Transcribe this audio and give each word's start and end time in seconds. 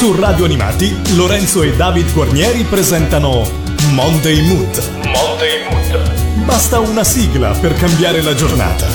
Su 0.00 0.14
Radio 0.14 0.46
Animati, 0.46 1.14
Lorenzo 1.14 1.62
e 1.62 1.76
David 1.76 2.14
Guarnieri 2.14 2.62
presentano 2.62 3.46
Monday 3.92 4.40
Mood. 4.46 4.82
Monday 5.04 5.68
Mood. 5.68 6.44
Basta 6.46 6.78
una 6.78 7.04
sigla 7.04 7.50
per 7.50 7.74
cambiare 7.74 8.22
la 8.22 8.34
giornata. 8.34 8.86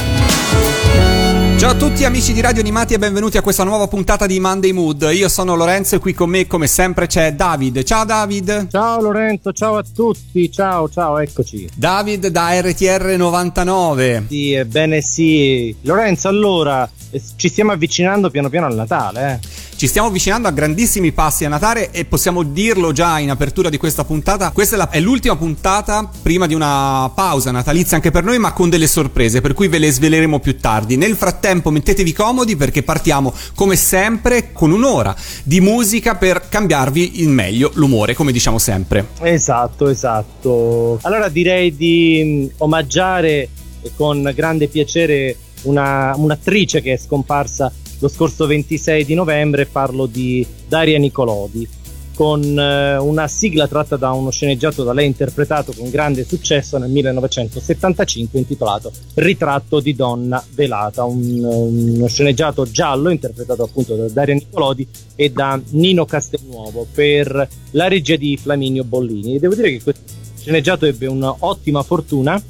Ciao 1.57 1.69
a 1.69 1.75
tutti 1.75 2.05
amici 2.05 2.33
di 2.33 2.41
Radio 2.41 2.61
Animati 2.61 2.95
e 2.95 2.97
benvenuti 2.97 3.37
a 3.37 3.43
questa 3.43 3.63
nuova 3.63 3.85
puntata 3.87 4.25
di 4.25 4.39
Monday 4.39 4.71
Mood. 4.71 5.07
Io 5.13 5.29
sono 5.29 5.55
Lorenzo 5.55 5.93
e 5.93 5.99
qui 5.99 6.15
con 6.15 6.31
me 6.31 6.47
come 6.47 6.65
sempre 6.65 7.05
c'è 7.05 7.33
David. 7.33 7.83
Ciao 7.83 8.03
David. 8.03 8.67
Ciao 8.71 8.99
Lorenzo, 8.99 9.51
ciao 9.53 9.77
a 9.77 9.83
tutti. 9.83 10.51
Ciao, 10.51 10.89
ciao, 10.89 11.19
eccoci. 11.19 11.69
David 11.75 12.29
da 12.29 12.59
RTR 12.59 13.13
99. 13.15 14.25
Sì, 14.27 14.53
ebbene 14.53 15.01
sì. 15.01 15.75
Lorenzo, 15.81 16.29
allora 16.29 16.89
ci 17.35 17.47
stiamo 17.47 17.73
avvicinando 17.73 18.31
piano 18.31 18.49
piano 18.49 18.65
al 18.65 18.73
Natale, 18.73 19.39
eh. 19.41 19.64
Ci 19.77 19.87
stiamo 19.87 20.07
avvicinando 20.07 20.47
a 20.47 20.51
grandissimi 20.51 21.11
passi 21.11 21.43
a 21.43 21.49
Natale 21.49 21.91
e 21.91 22.05
possiamo 22.05 22.43
dirlo 22.43 22.93
già 22.93 23.19
in 23.19 23.29
apertura 23.29 23.67
di 23.67 23.75
questa 23.75 24.05
puntata. 24.05 24.51
Questa 24.51 24.75
è, 24.75 24.77
la, 24.77 24.89
è, 24.89 25.01
l'ultima 25.01 25.35
puntata 25.35 26.09
prima 26.21 26.47
di 26.47 26.53
una 26.53 27.11
pausa 27.13 27.51
natalizia 27.51 27.97
anche 27.97 28.09
per 28.09 28.23
noi, 28.23 28.39
ma 28.39 28.53
con 28.53 28.69
delle 28.69 28.87
sorprese, 28.87 29.41
per 29.41 29.53
cui 29.53 29.67
ve 29.67 29.79
le 29.79 29.91
sveleremo 29.91 30.39
più 30.39 30.57
tardi. 30.57 30.95
Nel 30.95 31.15
frattempo 31.15 31.71
mettetevi 31.71 32.13
comodi 32.13 32.55
perché 32.55 32.83
partiamo 32.83 33.33
come 33.53 33.75
sempre 33.75 34.53
con 34.53 34.71
un'ora 34.71 35.13
di 35.43 35.59
musica 35.59 36.15
per 36.15 36.47
cambiarvi 36.47 37.21
in 37.23 37.33
meglio 37.33 37.69
l'umore, 37.73 38.13
come 38.13 38.31
diciamo 38.31 38.57
sempre. 38.57 39.07
Esatto, 39.19 39.89
esatto. 39.89 40.99
Allora 41.01 41.27
direi 41.27 41.75
di 41.75 42.49
omaggiare 42.59 43.49
con 43.97 44.31
grande 44.33 44.69
piacere 44.69 45.35
una, 45.63 46.13
un'attrice 46.15 46.81
che 46.81 46.93
è 46.93 46.97
scomparsa 46.97 47.69
lo 47.99 48.07
scorso 48.07 48.45
26 48.45 49.05
di 49.05 49.13
novembre, 49.13 49.65
parlo 49.65 50.05
di 50.05 50.45
Daria 50.67 50.97
Nicolodi, 50.97 51.67
con 52.15 52.41
eh, 52.57 52.97
una 52.97 53.27
sigla 53.27 53.67
tratta 53.67 53.97
da 53.97 54.11
uno 54.11 54.31
sceneggiato 54.31 54.83
da 54.83 54.93
lei 54.93 55.05
interpretato 55.05 55.73
con 55.73 55.89
grande 55.89 56.23
successo 56.23 56.77
nel 56.77 56.89
1975 56.89 58.39
intitolato 58.39 58.91
Ritratto 59.15 59.79
di 59.79 59.95
donna 59.95 60.43
velata, 60.53 61.03
un, 61.03 61.43
uno 61.43 62.07
sceneggiato 62.07 62.69
giallo 62.69 63.09
interpretato 63.09 63.63
appunto 63.63 63.95
da 63.95 64.07
Daria 64.07 64.33
Nicolodi 64.33 64.87
e 65.15 65.29
da 65.31 65.59
Nino 65.71 66.05
Castelnuovo 66.05 66.87
per 66.91 67.47
la 67.71 67.87
regia 67.87 68.15
di 68.15 68.37
Flaminio 68.37 68.83
Bollini. 68.83 69.35
E 69.35 69.39
devo 69.39 69.55
dire 69.55 69.71
che 69.71 69.83
questo 69.83 70.01
sceneggiato 70.39 70.85
ebbe 70.85 71.07
un'ottima 71.07 71.83
fortuna 71.83 72.41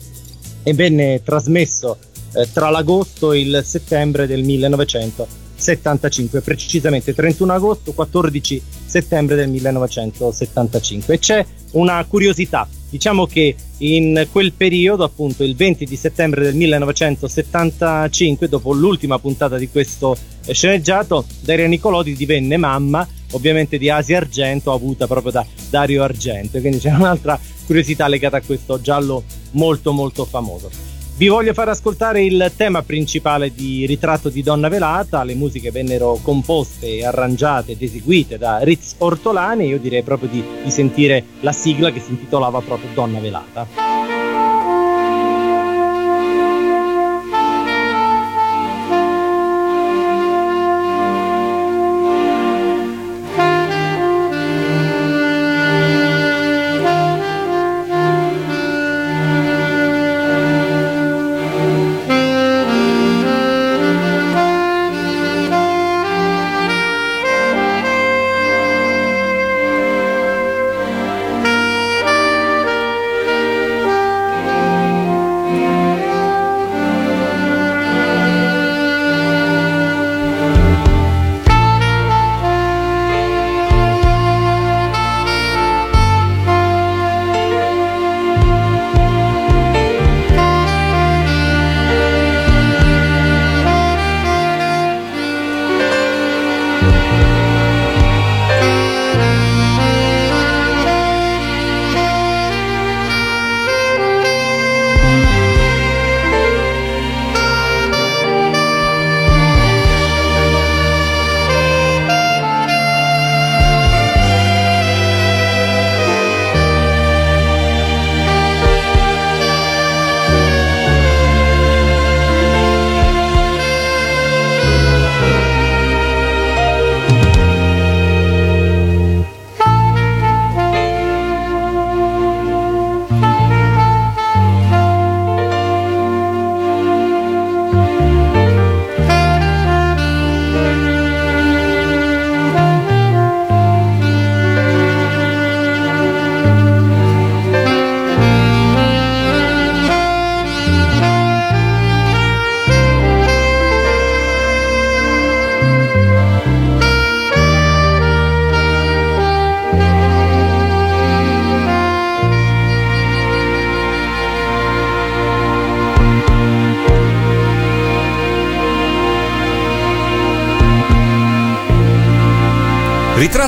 e 0.63 0.73
venne 0.73 1.21
trasmesso 1.23 1.97
eh, 2.35 2.51
tra 2.51 2.69
l'agosto 2.69 3.31
e 3.31 3.39
il 3.41 3.61
settembre 3.65 4.27
del 4.27 4.43
1975, 4.43 6.41
precisamente 6.41 7.13
31 7.13 7.53
agosto 7.53 7.93
14 7.93 8.61
settembre 8.85 9.35
del 9.35 9.49
1975. 9.49 11.13
E 11.13 11.19
c'è 11.19 11.45
una 11.71 12.03
curiosità, 12.05 12.67
diciamo 12.89 13.25
che 13.25 13.55
in 13.79 14.27
quel 14.31 14.53
periodo, 14.53 15.03
appunto 15.03 15.43
il 15.43 15.55
20 15.55 15.85
di 15.85 15.95
settembre 15.95 16.43
del 16.43 16.55
1975, 16.55 18.47
dopo 18.47 18.73
l'ultima 18.73 19.19
puntata 19.19 19.57
di 19.57 19.69
questo 19.69 20.15
eh, 20.45 20.53
sceneggiato, 20.53 21.25
Daria 21.41 21.67
Nicolodi 21.67 22.15
divenne 22.15 22.57
mamma 22.57 23.07
ovviamente 23.31 23.77
di 23.77 23.89
Asia 23.89 24.17
Argento 24.17 24.71
avuta 24.71 25.07
proprio 25.07 25.31
da 25.31 25.45
Dario 25.69 26.03
Argento 26.03 26.59
quindi 26.59 26.77
c'è 26.77 26.91
un'altra 26.91 27.37
curiosità 27.65 28.07
legata 28.07 28.37
a 28.37 28.41
questo 28.41 28.79
giallo 28.79 29.23
molto 29.51 29.91
molto 29.91 30.25
famoso 30.25 30.94
vi 31.17 31.27
voglio 31.27 31.53
far 31.53 31.69
ascoltare 31.69 32.23
il 32.23 32.51
tema 32.57 32.81
principale 32.81 33.53
di 33.53 33.85
Ritratto 33.85 34.29
di 34.29 34.43
Donna 34.43 34.67
Velata, 34.67 35.23
le 35.23 35.33
musiche 35.33 35.71
vennero 35.71 36.19
composte, 36.21 37.05
arrangiate 37.05 37.71
ed 37.71 37.81
eseguite 37.81 38.37
da 38.37 38.59
Ritz 38.59 38.95
Ortolani, 38.97 39.67
io 39.67 39.79
direi 39.79 40.03
proprio 40.03 40.29
di, 40.29 40.43
di 40.63 40.71
sentire 40.71 41.23
la 41.39 41.53
sigla 41.53 41.91
che 41.91 42.01
si 42.01 42.11
intitolava 42.11 42.59
proprio 42.59 42.89
Donna 42.93 43.19
Velata. 43.19 43.84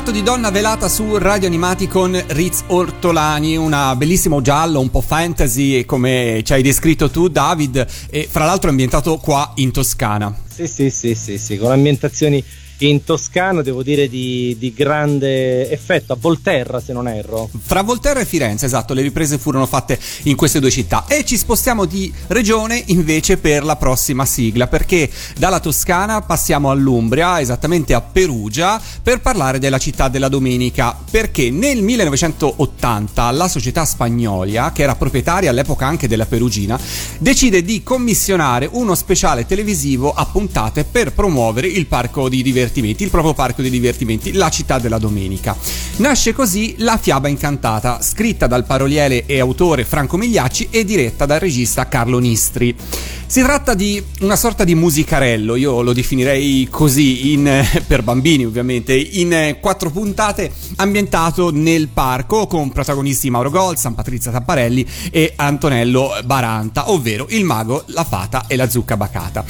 Ritratto 0.07 0.25
di 0.25 0.37
donna 0.37 0.51
velata 0.51 0.87
su 0.87 1.17
Radio 1.17 1.47
Animati 1.47 1.89
con 1.89 2.17
Riz 2.27 2.63
Ortolani, 2.67 3.57
una 3.57 3.93
bellissimo 3.93 4.39
giallo, 4.39 4.79
un 4.79 4.89
po' 4.89 5.01
fantasy 5.01 5.83
come 5.83 6.41
ci 6.45 6.53
hai 6.53 6.61
descritto 6.61 7.09
tu 7.09 7.27
David 7.27 7.85
e 8.09 8.25
fra 8.29 8.45
l'altro 8.45 8.69
ambientato 8.69 9.17
qua 9.17 9.51
in 9.55 9.71
Toscana. 9.71 10.33
Sì, 10.47 10.65
sì, 10.65 10.89
sì, 10.91 11.13
sì, 11.13 11.37
sì 11.37 11.57
con 11.57 11.71
ambientazioni 11.71 12.41
in 12.85 13.03
Toscana, 13.03 13.63
devo 13.63 13.81
dire 13.81 14.07
di, 14.07 14.55
di, 14.59 14.71
grande 14.73 15.69
effetto, 15.71 16.13
a 16.13 16.17
Volterra 16.19 16.79
se 16.79 16.93
non 16.93 17.07
erro. 17.07 17.49
Fra 17.59 17.81
Volterra 17.81 18.19
e 18.19 18.25
Firenze, 18.25 18.67
esatto, 18.67 18.93
le 18.93 19.01
riprese 19.01 19.39
furono 19.39 19.65
fatte 19.65 19.99
in 20.23 20.35
queste 20.35 20.59
due 20.59 20.69
città. 20.69 21.05
E 21.07 21.25
ci 21.25 21.37
spostiamo 21.37 21.85
di 21.85 22.13
regione 22.27 22.83
invece 22.87 23.37
per 23.37 23.63
la 23.63 23.77
prossima 23.77 24.25
sigla, 24.25 24.67
perché 24.67 25.09
dalla 25.37 25.59
Toscana 25.59 26.21
passiamo 26.21 26.69
all'Umbria, 26.69 27.39
esattamente 27.39 27.95
a 27.95 28.01
Perugia, 28.01 28.79
per 29.01 29.21
parlare 29.21 29.57
della 29.57 29.79
città 29.79 30.07
della 30.07 30.29
domenica, 30.29 30.95
perché 31.09 31.49
nel 31.49 31.81
1980 31.81 33.31
la 33.31 33.47
società 33.47 33.85
spagnolia, 33.85 34.71
che 34.71 34.83
era 34.83 34.95
proprietaria 34.95 35.49
all'epoca 35.49 35.87
anche 35.87 36.07
della 36.07 36.25
Perugina, 36.27 36.79
decide 37.17 37.63
di 37.63 37.81
commissionare 37.81 38.69
uno 38.71 38.93
speciale 38.93 39.47
televisivo 39.47 40.13
a 40.13 40.25
puntate 40.25 40.83
per 40.83 41.13
promuovere 41.13 41.67
il 41.67 41.87
parco 41.87 42.29
di 42.29 42.43
divertimento 42.43 42.65
divertimenti, 42.67 43.03
il 43.03 43.09
proprio 43.09 43.33
parco 43.33 43.61
dei 43.61 43.71
divertimenti, 43.71 44.33
la 44.33 44.49
città 44.49 44.79
della 44.79 44.97
domenica. 44.97 45.55
Nasce 45.97 46.33
così 46.33 46.75
La 46.79 46.97
fiaba 46.97 47.27
incantata, 47.27 48.01
scritta 48.01 48.47
dal 48.47 48.65
paroliere 48.65 49.25
e 49.25 49.39
autore 49.39 49.85
Franco 49.85 50.17
Migliacci 50.17 50.67
e 50.69 50.83
diretta 50.83 51.25
dal 51.25 51.39
regista 51.39 51.87
Carlo 51.87 52.19
Nistri. 52.19 52.75
Si 53.29 53.41
tratta 53.41 53.73
di 53.73 54.01
una 54.21 54.37
sorta 54.37 54.63
di 54.63 54.73
musicarello, 54.73 55.57
io 55.57 55.81
lo 55.81 55.91
definirei 55.91 56.65
così, 56.71 57.33
in, 57.33 57.61
per 57.85 58.01
bambini 58.01 58.45
ovviamente, 58.45 58.95
in 58.95 59.57
quattro 59.59 59.91
puntate 59.91 60.49
ambientato 60.77 61.51
nel 61.51 61.89
parco 61.89 62.47
con 62.47 62.71
protagonisti 62.71 63.29
Mauro 63.29 63.49
Golzan, 63.49 63.95
Patrizia 63.95 64.31
Tapparelli 64.31 64.87
e 65.11 65.33
Antonello 65.35 66.11
Baranta, 66.23 66.89
ovvero 66.89 67.25
il 67.29 67.43
mago, 67.43 67.83
la 67.87 68.05
fata 68.05 68.45
e 68.47 68.55
la 68.55 68.69
zucca 68.69 68.95
bacata. 68.95 69.43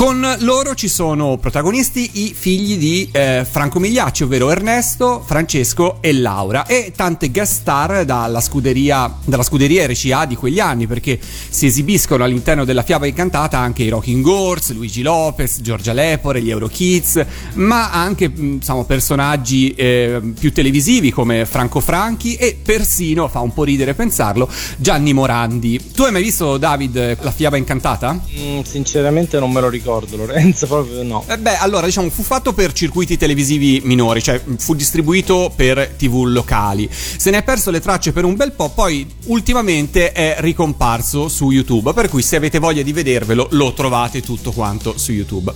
Con 0.00 0.26
loro 0.38 0.74
ci 0.74 0.88
sono 0.88 1.36
protagonisti 1.36 2.22
i 2.24 2.32
figli 2.34 2.78
di 2.78 3.10
eh, 3.12 3.46
Franco 3.48 3.78
Migliacci, 3.78 4.22
ovvero 4.22 4.50
Ernesto, 4.50 5.22
Francesco 5.22 5.98
e 6.00 6.14
Laura, 6.14 6.64
e 6.64 6.94
tante 6.96 7.30
guest 7.30 7.60
star 7.60 8.06
dalla 8.06 8.40
scuderia, 8.40 9.14
dalla 9.22 9.42
scuderia 9.42 9.86
RCA 9.86 10.24
di 10.24 10.36
quegli 10.36 10.58
anni, 10.58 10.86
perché 10.86 11.20
si 11.20 11.66
esibiscono 11.66 12.24
all'interno 12.24 12.64
della 12.64 12.82
fiaba 12.82 13.06
incantata 13.06 13.58
anche 13.58 13.82
i 13.82 13.90
Rocking 13.90 14.24
Horse, 14.24 14.72
Luigi 14.72 15.02
Lopez, 15.02 15.60
Giorgia 15.60 15.92
Lepore, 15.92 16.40
gli 16.40 16.48
Eurokids, 16.48 17.22
ma 17.56 17.90
anche 17.90 18.32
insomma, 18.34 18.84
personaggi 18.84 19.74
eh, 19.74 20.18
più 20.38 20.50
televisivi 20.50 21.10
come 21.10 21.44
Franco 21.44 21.80
Franchi 21.80 22.36
e 22.36 22.56
persino, 22.60 23.28
fa 23.28 23.40
un 23.40 23.52
po' 23.52 23.64
ridere 23.64 23.92
pensarlo, 23.92 24.48
Gianni 24.78 25.12
Morandi. 25.12 25.90
Tu 25.92 26.04
hai 26.04 26.12
mai 26.12 26.22
visto, 26.22 26.56
David, 26.56 27.18
la 27.20 27.30
fiaba 27.30 27.58
incantata? 27.58 28.18
Mm, 28.38 28.62
sinceramente 28.62 29.38
non 29.38 29.52
me 29.52 29.60
lo 29.60 29.68
ricordo, 29.68 29.88
Lorenzo, 30.16 30.66
proprio 30.68 31.02
no. 31.02 31.24
Eh 31.28 31.38
beh, 31.38 31.56
allora, 31.56 31.86
diciamo, 31.86 32.08
fu 32.10 32.22
fatto 32.22 32.52
per 32.52 32.72
circuiti 32.72 33.16
televisivi 33.16 33.80
minori, 33.84 34.22
cioè 34.22 34.40
fu 34.58 34.74
distribuito 34.74 35.52
per 35.54 35.94
tv 35.96 36.24
locali. 36.26 36.88
Se 36.90 37.30
ne 37.30 37.38
è 37.38 37.42
perso 37.42 37.70
le 37.70 37.80
tracce 37.80 38.12
per 38.12 38.24
un 38.24 38.36
bel 38.36 38.52
po', 38.52 38.70
poi 38.70 39.06
ultimamente 39.26 40.12
è 40.12 40.36
ricomparso 40.38 41.28
su 41.28 41.50
YouTube, 41.50 41.92
per 41.92 42.08
cui 42.08 42.22
se 42.22 42.36
avete 42.36 42.58
voglia 42.58 42.82
di 42.82 42.92
vedervelo, 42.92 43.48
lo 43.50 43.72
trovate 43.72 44.20
tutto 44.22 44.52
quanto 44.52 44.96
su 44.96 45.12
YouTube. 45.12 45.52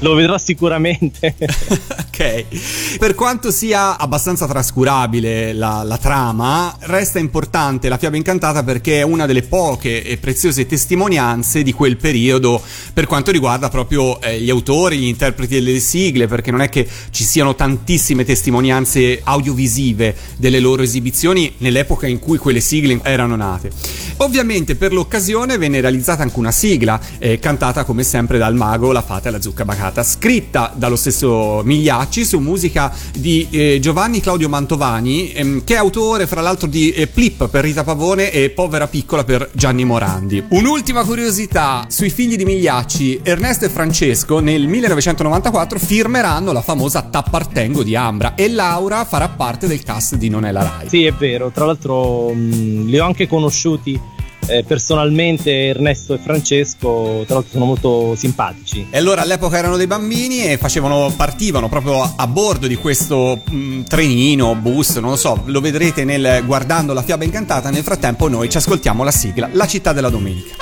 Lo 0.00 0.14
vedrò 0.14 0.36
sicuramente. 0.38 1.34
ok. 1.40 2.98
Per 2.98 3.14
quanto 3.14 3.50
sia 3.50 3.96
abbastanza 3.96 4.46
trascurabile 4.46 5.52
la, 5.52 5.82
la 5.82 5.96
trama, 5.96 6.76
resta 6.80 7.18
importante 7.18 7.88
la 7.88 7.98
fiaba 7.98 8.16
incantata 8.16 8.62
perché 8.62 9.00
è 9.00 9.02
una 9.02 9.26
delle 9.26 9.42
poche 9.42 10.02
e 10.02 10.16
preziose 10.18 10.66
testimonianze 10.66 11.62
di 11.62 11.72
quel 11.72 11.96
periodo 11.96 12.60
per 12.92 13.06
quanto 13.06 13.30
riguarda 13.30 13.68
proprio 13.70 14.20
eh, 14.20 14.38
gli 14.40 14.50
autori, 14.50 14.98
gli 14.98 15.06
interpreti 15.06 15.54
delle 15.54 15.80
sigle, 15.80 16.26
perché 16.26 16.50
non 16.50 16.60
è 16.60 16.68
che 16.68 16.86
ci 17.10 17.24
siano 17.24 17.54
tantissime 17.54 18.24
testimonianze 18.24 19.20
audiovisive 19.24 20.14
delle 20.36 20.60
loro 20.60 20.82
esibizioni 20.82 21.54
nell'epoca 21.58 22.06
in 22.06 22.18
cui 22.18 22.36
quelle 22.36 22.60
sigle 22.60 23.00
erano 23.02 23.36
nate. 23.36 23.70
Ovviamente 24.18 24.76
per 24.76 24.92
l'occasione 24.92 25.56
venne 25.56 25.80
realizzata 25.80 26.22
anche 26.22 26.38
una 26.38 26.52
sigla 26.52 27.00
eh, 27.18 27.38
cantata 27.38 27.84
come 27.84 28.02
sempre 28.02 28.36
dal 28.36 28.54
mago 28.54 28.92
La 28.92 29.00
Fata 29.00 29.28
e 29.28 29.32
la 29.32 29.40
Zucca 29.40 29.64
Bacata, 29.64 30.02
scritta 30.02 30.72
dallo 30.76 30.96
stesso 30.96 31.62
Migliacci 31.64 32.24
su 32.24 32.38
musica 32.38 32.94
di 33.16 33.46
eh, 33.50 33.78
Giovanni 33.80 34.20
Claudio 34.20 34.48
Mantovani, 34.48 35.32
ehm, 35.32 35.64
che 35.64 35.74
è 35.74 35.78
autore 35.78 36.26
fra 36.26 36.40
l'altro 36.42 36.66
di 36.66 36.90
eh, 36.90 37.06
Plip 37.06 37.48
per 37.48 37.64
Rita 37.64 37.82
Pavone 37.84 38.30
e 38.30 38.50
Povera 38.50 38.88
Piccola 38.88 39.24
per 39.24 39.48
Gianni 39.52 39.84
Morandi. 39.84 40.44
Un'ultima 40.50 41.04
curiosità 41.04 41.86
sui 41.88 42.10
figli 42.10 42.36
di 42.36 42.44
Migliacci, 42.44 43.20
Ernesto 43.22 43.59
e 43.64 43.68
Francesco 43.68 44.40
nel 44.40 44.66
1994 44.66 45.78
firmeranno 45.78 46.52
la 46.52 46.62
famosa 46.62 47.02
T'appartengo 47.02 47.82
di 47.82 47.96
Ambra 47.96 48.34
e 48.34 48.48
Laura 48.48 49.04
farà 49.04 49.28
parte 49.28 49.66
del 49.66 49.82
cast 49.82 50.16
di 50.16 50.28
Non 50.28 50.44
è 50.44 50.52
la 50.52 50.62
Rai. 50.62 50.88
Sì, 50.88 51.04
è 51.04 51.12
vero, 51.12 51.50
tra 51.50 51.64
l'altro 51.64 52.30
mh, 52.30 52.86
li 52.86 52.98
ho 52.98 53.04
anche 53.04 53.26
conosciuti 53.26 54.18
eh, 54.46 54.64
personalmente 54.64 55.68
Ernesto 55.68 56.14
e 56.14 56.18
Francesco 56.18 57.22
tra 57.26 57.36
l'altro 57.36 57.52
sono 57.52 57.64
molto 57.64 58.14
simpatici. 58.16 58.86
E 58.90 58.98
allora 58.98 59.22
all'epoca 59.22 59.56
erano 59.56 59.76
dei 59.76 59.86
bambini 59.86 60.44
e 60.44 60.58
facevano, 60.58 61.12
partivano 61.16 61.68
proprio 61.68 62.02
a, 62.16 62.26
bordo 62.26 62.66
di 62.66 62.76
questo 62.76 63.40
mh, 63.48 63.82
trenino, 63.82 64.54
bus, 64.56 64.96
non 64.96 65.10
lo 65.10 65.16
so, 65.16 65.42
lo 65.46 65.60
vedrete 65.60 66.04
nel, 66.04 66.42
guardando 66.44 66.92
la 66.92 67.02
fiaba 67.02 67.24
incantata. 67.24 67.70
Nel 67.70 67.84
frattempo 67.84 68.28
noi 68.28 68.50
ci 68.50 68.56
ascoltiamo 68.56 69.04
la 69.04 69.12
sigla, 69.12 69.48
La 69.52 69.66
città 69.66 69.92
della 69.92 70.10
domenica. 70.10 70.54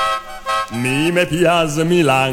Mi 0.71 1.11
me 1.11 1.25
piace 1.27 1.83
Milan, 1.83 2.33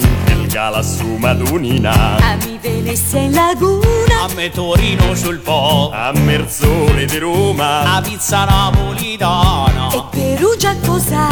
il 0.55 0.61
gala 0.61 0.81
su 0.81 1.17
Madunina. 1.17 2.15
A 2.15 2.35
mi 2.45 2.57
Venezia 2.61 3.19
in 3.19 3.33
laguna, 3.33 4.23
A 4.23 4.33
me 4.35 4.49
Torino 4.49 5.13
sul 5.13 5.39
Po, 5.39 5.91
A 5.93 6.13
Merzole 6.13 7.05
di 7.05 7.17
Roma. 7.17 7.95
a 7.95 8.01
pizza 8.01 8.45
napolitana. 8.45 9.89
e 9.91 10.01
Perugia 10.11 10.73
cos'ha? 10.85 11.27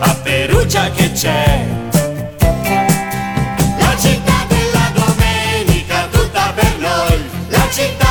A 0.00 0.14
Perugia 0.22 0.90
che 0.90 1.12
c'è? 1.12 1.64
La 3.78 3.96
città 3.98 4.44
della 4.48 4.90
domenica 4.92 6.08
tutta 6.10 6.52
per 6.54 6.76
noi. 6.78 7.24
La 7.48 7.66
città 7.72 8.01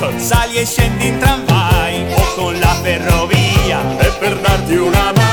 mammut. 0.00 0.20
Sali 0.20 0.56
e 0.56 0.64
scendi 0.64 1.08
in 1.08 1.18
tramvai 1.18 2.12
o 2.14 2.34
con 2.34 2.58
la 2.58 2.74
ferrovia. 2.82 3.98
E 3.98 4.10
per 4.18 4.38
darti 4.38 4.76
una 4.76 5.12
mano 5.12 5.25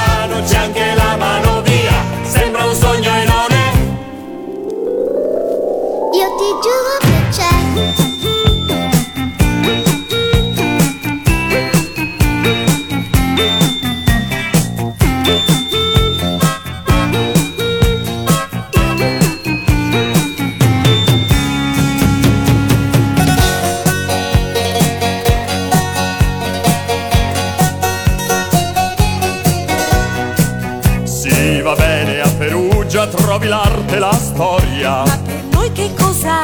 Perugia, 32.94 33.08
trovi 33.08 33.48
l'arte 33.48 33.96
e 33.96 33.98
la 33.98 34.14
storia. 34.14 35.04
Ma 35.04 35.18
per 35.26 35.44
noi 35.50 35.72
che 35.72 35.92
cos'ha? 35.98 36.44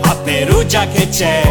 A 0.00 0.14
Perugia 0.24 0.88
che 0.88 1.08
c'è? 1.08 1.42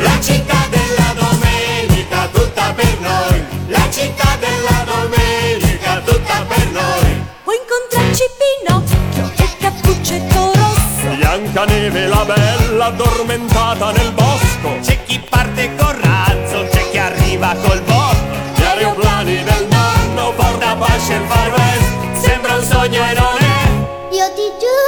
La 0.00 0.18
città 0.22 0.56
della 0.70 1.12
domenica 1.20 2.28
tutta 2.32 2.72
per 2.74 2.98
noi. 2.98 3.44
La 3.66 3.90
città 3.90 4.38
della 4.40 4.84
domenica 4.86 6.00
tutta 6.06 6.42
per 6.48 6.70
noi. 6.70 7.24
Puoi 7.44 7.56
incontrarci 7.60 8.24
Pinocchio 8.40 9.30
e 9.36 9.48
Cappuccetto 9.60 10.52
Rosso. 10.54 11.14
Biancaneve 11.14 12.06
la 12.06 12.24
bella 12.24 12.86
addormentata 12.86 13.90
nel 13.92 14.12
bosco. 14.12 14.78
C'è 14.80 15.04
chi 15.04 15.20
parte 15.28 15.74
col 15.76 15.94
razzo, 15.96 16.66
c'è 16.70 16.88
chi 16.90 16.96
arriva 16.96 17.54
col 17.62 17.82
botto. 17.82 17.97
West. 21.06 22.26
Sembra 22.26 22.54
un 22.56 22.62
sogno 22.62 23.02
e 23.02 23.12
non 23.14 23.36
è. 23.38 24.14
Io 24.14 24.32
ti 24.34 24.48
giuro 24.58 24.87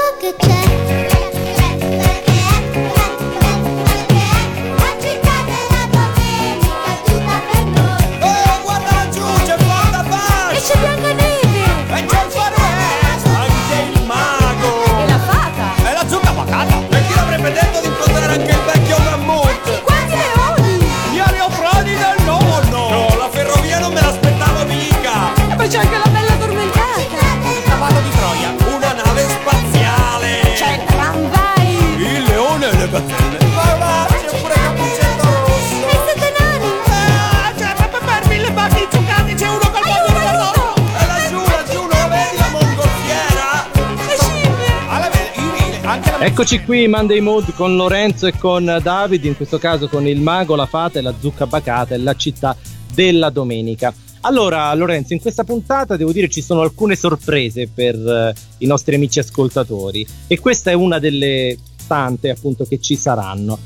Eccoci 46.31 46.63
qui 46.63 46.87
Monday 46.87 47.19
Mood 47.19 47.53
con 47.55 47.75
Lorenzo 47.75 48.29
e 48.29 48.39
con 48.39 48.65
David, 48.81 49.25
in 49.25 49.35
questo 49.37 49.59
caso 49.59 49.89
con 49.89 50.07
il 50.07 50.21
mago, 50.21 50.55
la 50.55 50.65
fata 50.65 51.01
e 51.01 51.03
la 51.03 51.13
zucca 51.19 51.49
bacata 51.49 51.97
e 51.97 51.99
la 51.99 52.15
città 52.15 52.57
della 52.95 53.31
domenica. 53.31 53.93
Allora, 54.21 54.73
Lorenzo, 54.75 55.13
in 55.13 55.21
questa 55.21 55.43
puntata 55.43 55.97
devo 55.97 56.13
dire 56.13 56.29
ci 56.29 56.41
sono 56.41 56.61
alcune 56.61 56.95
sorprese 56.95 57.67
per 57.67 57.97
eh, 57.97 58.35
i 58.59 58.67
nostri 58.67 58.95
amici 58.95 59.19
ascoltatori 59.19 60.07
e 60.29 60.39
questa 60.39 60.71
è 60.71 60.75
una 60.75 61.01
delle 61.01 61.59
tante 61.89 62.31
appunto 62.31 62.65
che 62.65 62.81
ci 62.81 62.95
saranno. 62.95 63.59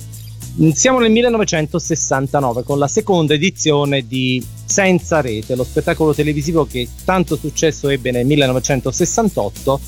Siamo 0.72 1.00
nel 1.00 1.10
1969 1.10 2.62
con 2.62 2.78
la 2.78 2.88
seconda 2.88 3.34
edizione 3.34 4.06
di 4.06 4.42
Senza 4.64 5.20
Rete, 5.20 5.54
lo 5.54 5.64
spettacolo 5.64 6.14
televisivo 6.14 6.64
che 6.64 6.88
tanto 7.04 7.36
successo 7.36 7.90
ebbe 7.90 8.10
nel 8.10 8.24
1968 8.24 9.80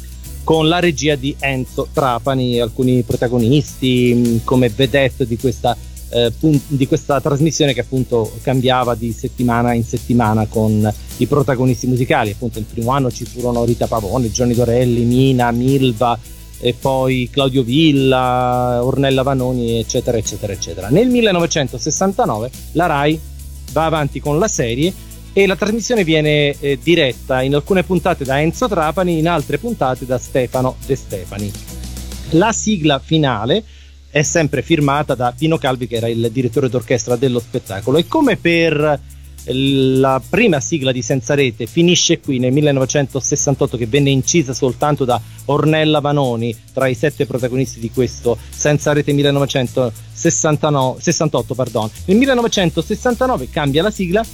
con 0.47 0.69
la 0.69 0.79
regia 0.79 1.17
di 1.17 1.35
Enzo 1.41 1.89
Trapani, 1.93 2.61
alcuni 2.61 3.03
protagonisti 3.03 4.15
mh, 4.15 4.45
come 4.45 4.69
vedette 4.69 5.27
di 5.27 5.37
questa, 5.37 5.77
eh, 6.11 6.31
pun- 6.39 6.61
di 6.69 6.87
questa 6.87 7.21
trasmissione 7.21 7.75
che 7.75 7.81
appunto 7.81 8.31
cambiava 8.43 8.95
di 8.95 9.11
settimana 9.11 9.73
in 9.73 9.83
settimana 9.83 10.47
con 10.47 10.89
i 11.17 11.27
protagonisti 11.27 11.89
musicali. 11.89 12.31
Appunto, 12.31 12.61
il 12.61 12.65
primo 12.65 12.93
anno 12.93 13.11
ci 13.11 13.25
furono 13.25 13.65
Rita 13.65 13.89
Pavone, 13.89 14.31
Gianni 14.31 14.55
Dorelli, 14.55 15.03
Mina, 15.03 15.51
Milva 15.51 16.17
e 16.61 16.75
poi 16.75 17.29
Claudio 17.29 17.65
Villa, 17.65 18.79
Ornella 18.85 19.25
Vanoni, 19.25 19.81
eccetera, 19.81 20.17
eccetera, 20.17 20.53
eccetera. 20.53 20.91
Nel 20.91 21.09
1969 21.09 22.51
la 22.75 22.87
Rai 22.87 23.21
va 23.73 23.85
avanti 23.87 24.21
con 24.21 24.39
la 24.39 24.47
serie 24.47 24.95
e 25.39 25.47
la 25.47 25.55
trasmissione 25.55 26.03
viene 26.03 26.59
eh, 26.61 26.79
diretta 26.83 27.43
in 27.43 27.55
alcune 27.55 27.83
puntate 27.83 28.25
da 28.25 28.41
Enzo 28.41 28.69
Trapani, 28.69 29.19
in 29.19 29.29
altre 29.29 29.59
puntate 29.59 30.07
da 30.07 30.17
Stefano 30.17 30.77
De 30.87 30.97
Stefani. 30.97 31.53
La 32.31 32.53
sigla 32.53 32.99
finale 32.99 33.63
è 34.09 34.23
sempre 34.23 34.63
firmata 34.63 35.15
da 35.15 35.35
Pino 35.37 35.59
Calvi, 35.59 35.89
che 35.89 35.97
era 35.97 36.09
il 36.09 36.31
direttore 36.33 36.71
d'orchestra 36.71 37.17
dello 37.17 37.39
spettacolo. 37.39 37.99
E 37.99 38.07
come 38.07 38.39
per 38.39 38.99
la 39.49 40.23
prima 40.27 40.59
sigla 40.59 40.91
di 40.91 41.03
Senza 41.03 41.35
Rete 41.35 41.67
finisce 41.67 42.19
qui 42.19 42.39
nel 42.39 42.53
1968, 42.53 43.77
che 43.77 43.87
venne 43.87 44.09
incisa 44.09 44.55
soltanto 44.55 45.05
da 45.05 45.21
Ornella 45.45 46.01
Vanoni 46.01 46.57
tra 46.73 46.87
i 46.87 46.95
sette 46.95 47.27
protagonisti 47.27 47.79
di 47.79 47.91
questo 47.91 48.39
Senza 48.49 48.95
Rete 48.95 49.13
1969, 49.13 50.99
68, 50.99 51.55
pardon. 51.55 51.91
Nel 52.07 52.17
1969 52.17 53.51
cambia 53.51 53.83
la 53.83 53.91
sigla 53.91 54.25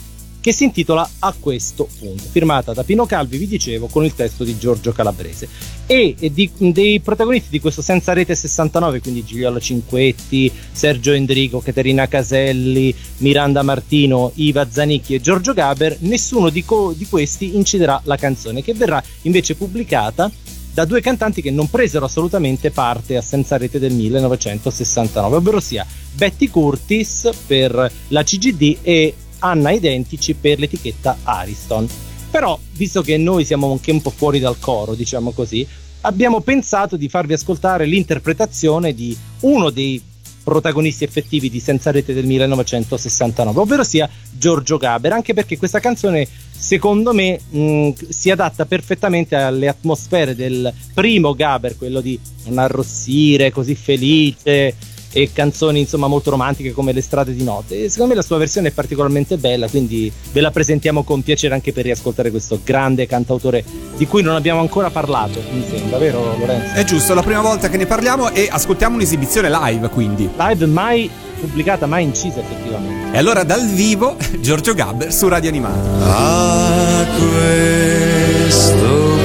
che 0.43 0.53
si 0.53 0.65
intitola 0.65 1.09
A 1.21 1.33
questo 1.39 1.89
punto, 2.01 2.25
firmata 2.29 2.73
da 2.73 2.83
Pino 2.83 3.07
Calvi, 3.07 3.39
vi 3.39 3.47
dicevo, 3.47 3.87
con 3.87 4.05
il 4.05 4.13
testo 4.13 4.43
di 4.43 4.59
Giorgio 4.59 4.91
Calabrese. 4.91 5.49
E, 5.87 6.17
di- 6.33 6.51
dei 6.57 6.99
protagonisti 6.99 7.49
di 7.49 7.61
questo 7.61 7.81
Senza 7.81 8.13
Rete 8.13 8.35
69, 8.35 9.01
quindi 9.01 9.25
Gigliola 9.25 9.61
Cinquetti, 9.61 10.51
Sergio 10.73 11.13
Endrico, 11.13 11.61
Caterina 11.61 12.09
Caselli, 12.09 12.93
Miranda 13.19 13.63
Martino, 13.63 14.33
Iva 14.35 14.69
Zanicchi 14.69 15.15
e 15.15 15.21
Giorgio 15.21 15.55
Gaber, 15.55 15.99
nessuno 16.01 16.51
di, 16.51 16.65
co- 16.65 16.93
di 16.93 17.07
questi 17.07 17.55
inciderà 17.55 18.01
la 18.05 18.17
canzone, 18.17 18.65
che 18.65 18.75
verrà 18.75 19.01
invece 19.23 19.55
pubblicata 19.55 20.29
da 20.75 20.85
due 20.87 21.01
cantanti 21.01 21.41
che 21.41 21.51
non 21.51 21.69
presero 21.69 22.07
assolutamente 22.07 22.71
parte 22.73 23.17
a 23.17 23.23
Senza 23.23 23.59
Rete 23.59 23.79
del 23.79 23.93
1969, 23.93 25.37
ovvero 25.37 25.61
sia 25.61 25.87
Betty 26.15 26.49
Curtis 26.49 27.31
per 27.47 27.93
la 28.09 28.23
CGD 28.25 28.79
e 28.83 29.15
Anna 29.43 29.71
Identici 29.71 30.35
per 30.35 30.59
l'etichetta 30.59 31.19
Ariston. 31.23 31.89
Però, 32.31 32.59
visto 32.73 33.03
che 33.03 33.17
noi 33.19 33.45
siamo 33.45 33.71
anche 33.71 33.91
un 33.91 34.01
po' 34.01 34.11
fuori 34.11 34.39
dal 34.39 34.59
coro, 34.59 34.95
diciamo 34.95 35.33
così, 35.33 35.67
abbiamo 36.03 36.41
pensato 36.41 36.97
di 36.97 37.09
farvi 37.09 37.35
ascoltare 37.35 37.85
l'interpretazione 37.85 38.95
di 38.95 39.17
uno 39.41 39.71
dei 39.71 40.01
protagonisti 40.43 41.05
effettivi 41.05 41.51
di 41.51 41.61
Senza 41.61 41.91
Rete 41.91 42.15
del 42.15 42.27
1969, 42.27 43.61
ovvero 43.61 43.85
sia 43.85 44.09
Giorgio 44.31 44.77
Gaber, 44.77 45.13
anche 45.13 45.35
perché 45.35 45.57
questa 45.57 45.79
canzone 45.79 46.27
secondo 46.51 47.13
me 47.13 47.39
mh, 47.49 47.91
si 48.09 48.31
adatta 48.31 48.67
perfettamente 48.67 49.37
alle 49.37 49.69
atmosfere 49.69 50.35
del 50.35 50.73
primo 50.95 51.35
Gaber, 51.35 51.77
quello 51.77 52.01
di 52.01 52.19
non 52.47 52.59
arrossire, 52.59 53.51
così 53.51 53.75
felice 53.75 54.75
e 55.13 55.31
canzoni 55.33 55.81
insomma 55.81 56.07
molto 56.07 56.31
romantiche 56.31 56.73
come 56.73 56.93
Le 56.93 57.03
strade 57.03 57.35
di 57.35 57.45
notte. 57.45 57.85
E 57.85 57.89
secondo 57.89 58.11
me 58.13 58.17
la 58.17 58.27
sua 58.27 58.39
versione 58.39 58.69
è 58.69 58.73
particolarmente 58.73 59.37
bella, 59.37 59.69
quindi 59.69 60.11
ve 60.33 60.41
la 60.41 60.51
presentiamo 60.51 61.03
con 61.05 61.23
piacere 61.23 61.55
anche 61.55 61.73
per 61.73 61.85
riascoltare 61.85 62.31
questo 62.31 62.61
grande 62.65 63.07
cantautore 63.07 63.65
di 63.97 64.07
cui 64.07 64.23
non 64.23 64.35
abbiamo 64.35 64.61
ancora 64.61 64.91
parlato, 64.91 65.41
mi 65.53 65.65
sembra, 65.69 65.99
vero 65.99 66.37
Lorenzo? 66.39 66.75
È 66.75 66.85
giusto, 66.85 67.13
è 67.13 67.15
la 67.15 67.23
prima 67.23 67.41
volta 67.41 67.69
che 67.69 67.77
ne 67.77 67.87
parliamo 67.87 68.31
e 68.31 68.49
ascoltiamo 68.51 68.97
un'esibizione 68.97 69.51
live 69.51 69.89
quindi. 69.89 70.29
Live 70.37 70.67
mai 70.67 71.11
pubblicata, 71.41 71.87
mai 71.87 72.05
incisa 72.05 72.41
effettivamente. 72.41 73.17
E 73.17 73.19
allora 73.19 73.43
dal 73.43 73.67
vivo 73.67 74.17
Giorgio 74.41 74.75
Gabber 74.75 75.13
su 75.13 75.29
Radio 75.29 75.51
Animati. 75.51 75.89
A 76.03 77.07
questo 77.19 78.77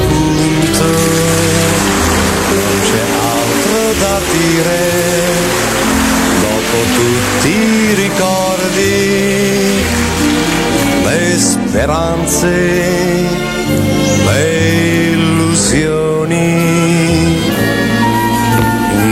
punto 0.10 0.84
non 2.54 2.80
c'è 2.84 3.04
altro 3.20 3.94
da 4.00 4.20
dire. 4.32 5.57
Dopo 6.78 6.90
tutti 6.94 7.50
i 7.50 7.94
ricordi, 7.96 8.94
le 11.06 11.40
speranze, 11.40 12.54
le 14.26 15.10
illusioni, 15.12 16.56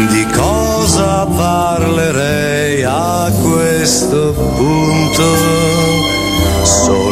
di 0.10 0.28
cosa 0.32 1.26
parlerei 1.26 2.84
a 2.84 3.32
questo 3.42 4.34
punto? 4.34 5.24
Solo 6.62 7.05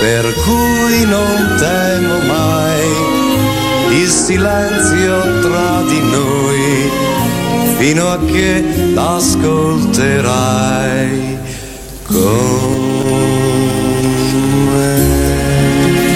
per 0.00 0.24
cui 0.44 1.04
non 1.04 1.56
temo 1.58 2.18
mai 2.20 2.84
il 4.00 4.08
silenzio 4.08 5.40
tra 5.40 5.82
di 5.86 6.00
noi 6.00 6.90
fino 7.76 8.10
a 8.10 8.18
che 8.18 8.64
l'ascolterai 8.94 11.38
con 12.06 12.16
me. 14.72 16.09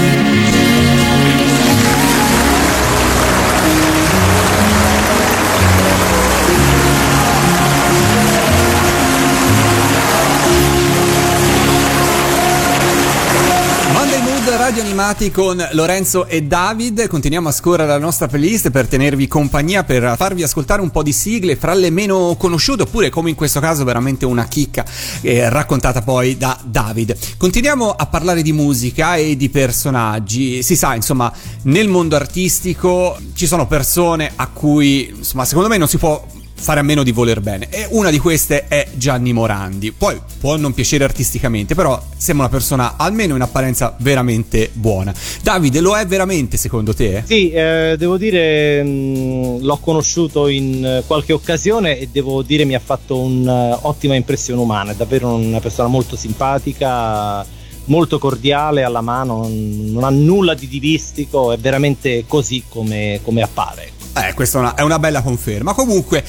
Radio 14.65 14.81
Animati 14.81 15.31
con 15.31 15.63
Lorenzo 15.73 16.25
e 16.27 16.45
David. 16.45 17.07
Continuiamo 17.07 17.51
a 17.51 17.53
scorrere 17.53 17.87
la 17.87 17.99
nostra 17.99 18.29
playlist 18.29 18.71
per 18.71 18.89
tenervi 18.89 19.27
compagnia, 19.27 19.85
per 19.85 20.15
farvi 20.17 20.43
ascoltare 20.43 20.81
un 20.81 20.89
po' 20.89 21.03
di 21.03 21.13
sigle 21.13 21.57
fra 21.57 21.75
le 21.75 21.91
meno 21.91 22.35
conosciute, 22.39 22.85
oppure 22.85 23.11
come 23.11 23.29
in 23.29 23.37
questo 23.37 23.61
caso 23.61 23.85
veramente 23.85 24.25
una 24.25 24.47
chicca 24.47 24.83
eh, 25.21 25.51
raccontata 25.51 26.01
poi 26.01 26.39
da 26.39 26.59
David. 26.65 27.15
Continuiamo 27.37 27.91
a 27.91 28.07
parlare 28.07 28.41
di 28.41 28.53
musica 28.55 29.17
e 29.17 29.37
di 29.37 29.51
personaggi. 29.51 30.63
Si 30.63 30.77
sa, 30.77 30.95
insomma, 30.95 31.31
nel 31.65 31.89
mondo 31.89 32.17
artistico 32.17 33.19
ci 33.35 33.47
sono 33.47 33.67
persone 33.67 34.33
a 34.35 34.47
cui, 34.47 35.13
insomma, 35.15 35.45
secondo 35.45 35.69
me 35.69 35.77
non 35.77 35.89
si 35.89 35.99
può 35.99 36.25
fare 36.55 36.81
a 36.81 36.83
meno 36.83 37.03
di 37.03 37.13
voler 37.13 37.41
bene. 37.41 37.69
E 37.71 37.87
una 37.91 38.11
di 38.11 38.19
queste 38.19 38.67
è 38.69 38.89
Gianni 38.95 39.33
Morandi. 39.33 39.93
Poi 39.93 40.19
può 40.39 40.57
non 40.57 40.73
piacere 40.73 41.05
artisticamente, 41.05 41.75
però 41.75 42.01
sembra 42.17 42.47
una 42.47 42.55
persona 42.55 42.95
almeno 42.97 43.35
in 43.35 43.43
apparenza 43.43 43.95
veramente 43.99 44.71
buona. 44.73 45.13
Davide, 45.43 45.81
lo 45.81 45.97
è 45.97 46.07
veramente 46.07 46.57
secondo 46.57 46.95
te? 46.95 47.23
Sì, 47.27 47.51
eh, 47.51 47.97
devo 47.99 48.17
dire, 48.17 48.83
mh, 48.83 49.63
l'ho 49.63 49.77
conosciuto 49.79 50.49
in 50.49 50.85
eh, 50.85 51.03
qualche 51.07 51.33
occasione 51.33 51.99
e 51.99 52.09
devo 52.11 52.43
dire 52.43 52.65
mi 52.65 52.75
ha 52.75 52.81
fatto 52.83 53.19
un'ottima 53.19 54.15
impressione 54.15 54.61
umana, 54.61 54.93
è 54.93 54.95
davvero 54.95 55.35
una 55.35 55.61
persona 55.61 55.89
molto 55.89 56.17
simpatica, 56.17 57.45
molto 57.87 58.19
cordiale 58.19 58.83
alla 58.83 59.01
mano, 59.01 59.39
non, 59.39 59.91
non 59.93 60.05
ha 60.05 60.11
nulla 60.11 60.55
di 60.55 60.69
divistico, 60.69 61.53
è 61.53 61.59
veramente 61.59 62.25
così 62.27 62.63
come, 62.69 63.21
come 63.23 63.43
appare. 63.43 63.94
Eh, 64.17 64.33
questa 64.35 64.59
è 64.59 64.61
una, 64.61 64.75
è 64.75 64.83
una 64.83 64.99
bella 64.99 65.23
conferma. 65.23 65.75
Comunque, 65.75 66.25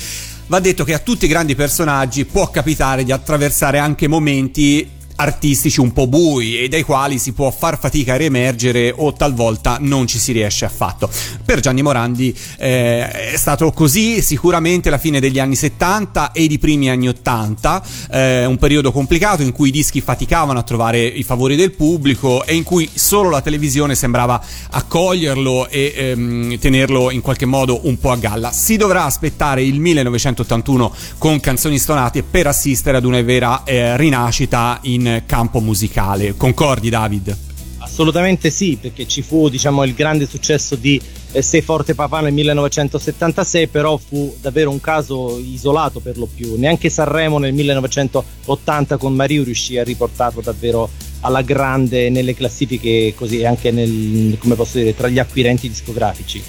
va 0.47 0.59
detto 0.59 0.83
che 0.83 0.93
a 0.93 0.99
tutti 0.99 1.25
i 1.25 1.27
grandi 1.27 1.55
personaggi 1.55 2.25
può 2.25 2.49
capitare 2.49 3.03
di 3.03 3.11
attraversare 3.11 3.77
anche 3.77 4.07
momenti 4.07 4.89
artistici 5.15 5.79
un 5.79 5.93
po' 5.93 6.07
bui 6.07 6.57
e 6.57 6.67
dai 6.67 6.83
quali 6.83 7.17
si 7.19 7.33
può 7.33 7.51
far 7.51 7.79
fatica 7.79 8.13
a 8.13 8.17
riemergere 8.17 8.93
o 8.95 9.13
talvolta 9.13 9.77
non 9.79 10.07
ci 10.07 10.19
si 10.19 10.31
riesce 10.31 10.65
affatto. 10.65 11.09
Per 11.43 11.59
Gianni 11.59 11.81
Morandi 11.81 12.35
eh, 12.57 13.33
è 13.33 13.37
stato 13.37 13.71
così 13.71 14.21
sicuramente 14.21 14.89
la 14.89 14.97
fine 14.97 15.19
degli 15.19 15.39
anni 15.39 15.55
70 15.55 16.31
e 16.31 16.43
i 16.43 16.59
primi 16.59 16.89
anni 16.89 17.07
80, 17.07 17.83
eh, 18.11 18.45
un 18.45 18.57
periodo 18.57 18.91
complicato 18.91 19.41
in 19.41 19.51
cui 19.51 19.69
i 19.69 19.71
dischi 19.71 20.01
faticavano 20.01 20.59
a 20.59 20.63
trovare 20.63 21.03
i 21.03 21.23
favori 21.23 21.55
del 21.55 21.71
pubblico 21.71 22.45
e 22.45 22.55
in 22.55 22.63
cui 22.63 22.89
solo 22.93 23.29
la 23.29 23.41
televisione 23.41 23.95
sembrava 23.95 24.41
accoglierlo 24.71 25.69
e 25.69 25.93
ehm, 25.95 26.59
tenerlo 26.59 27.11
in 27.11 27.21
qualche 27.21 27.45
modo 27.45 27.87
un 27.87 27.97
po' 27.99 28.11
a 28.11 28.17
galla. 28.17 28.51
Si 28.51 28.77
dovrà 28.77 29.05
aspettare 29.05 29.63
il 29.63 29.79
1981 29.79 30.93
con 31.17 31.39
canzoni 31.39 31.77
stonate 31.77 32.23
per 32.23 32.47
assistere 32.47 32.97
ad 32.97 33.05
una 33.05 33.21
vera 33.21 33.63
eh, 33.63 33.95
rinascita 33.97 34.79
in 34.83 35.04
campo 35.25 35.59
musicale. 35.59 36.35
Concordi 36.35 36.89
David? 36.89 37.37
Assolutamente 37.79 38.49
sì, 38.49 38.77
perché 38.81 39.07
ci 39.07 39.21
fu 39.21 39.47
diciamo, 39.47 39.83
il 39.83 39.93
grande 39.93 40.27
successo 40.27 40.75
di 40.75 40.99
eh, 41.31 41.41
Sei 41.41 41.61
forte 41.61 41.93
papà 41.93 42.21
nel 42.21 42.33
1976, 42.33 43.67
però 43.67 43.97
fu 43.97 44.35
davvero 44.41 44.71
un 44.71 44.79
caso 44.79 45.37
isolato 45.37 45.99
per 45.99 46.17
lo 46.17 46.27
più. 46.33 46.55
Neanche 46.57 46.89
Sanremo 46.89 47.37
nel 47.37 47.53
1980 47.53 48.97
con 48.97 49.13
Mariu 49.13 49.43
riuscì 49.43 49.77
a 49.77 49.83
riportarlo 49.83 50.41
davvero 50.41 50.89
alla 51.21 51.41
grande 51.41 52.09
nelle 52.09 52.33
classifiche 52.33 53.13
così 53.15 53.43
anche 53.43 53.71
nel, 53.71 54.37
dire, 54.71 54.95
tra 54.95 55.07
gli 55.07 55.19
acquirenti 55.19 55.67
discografici. 55.67 56.41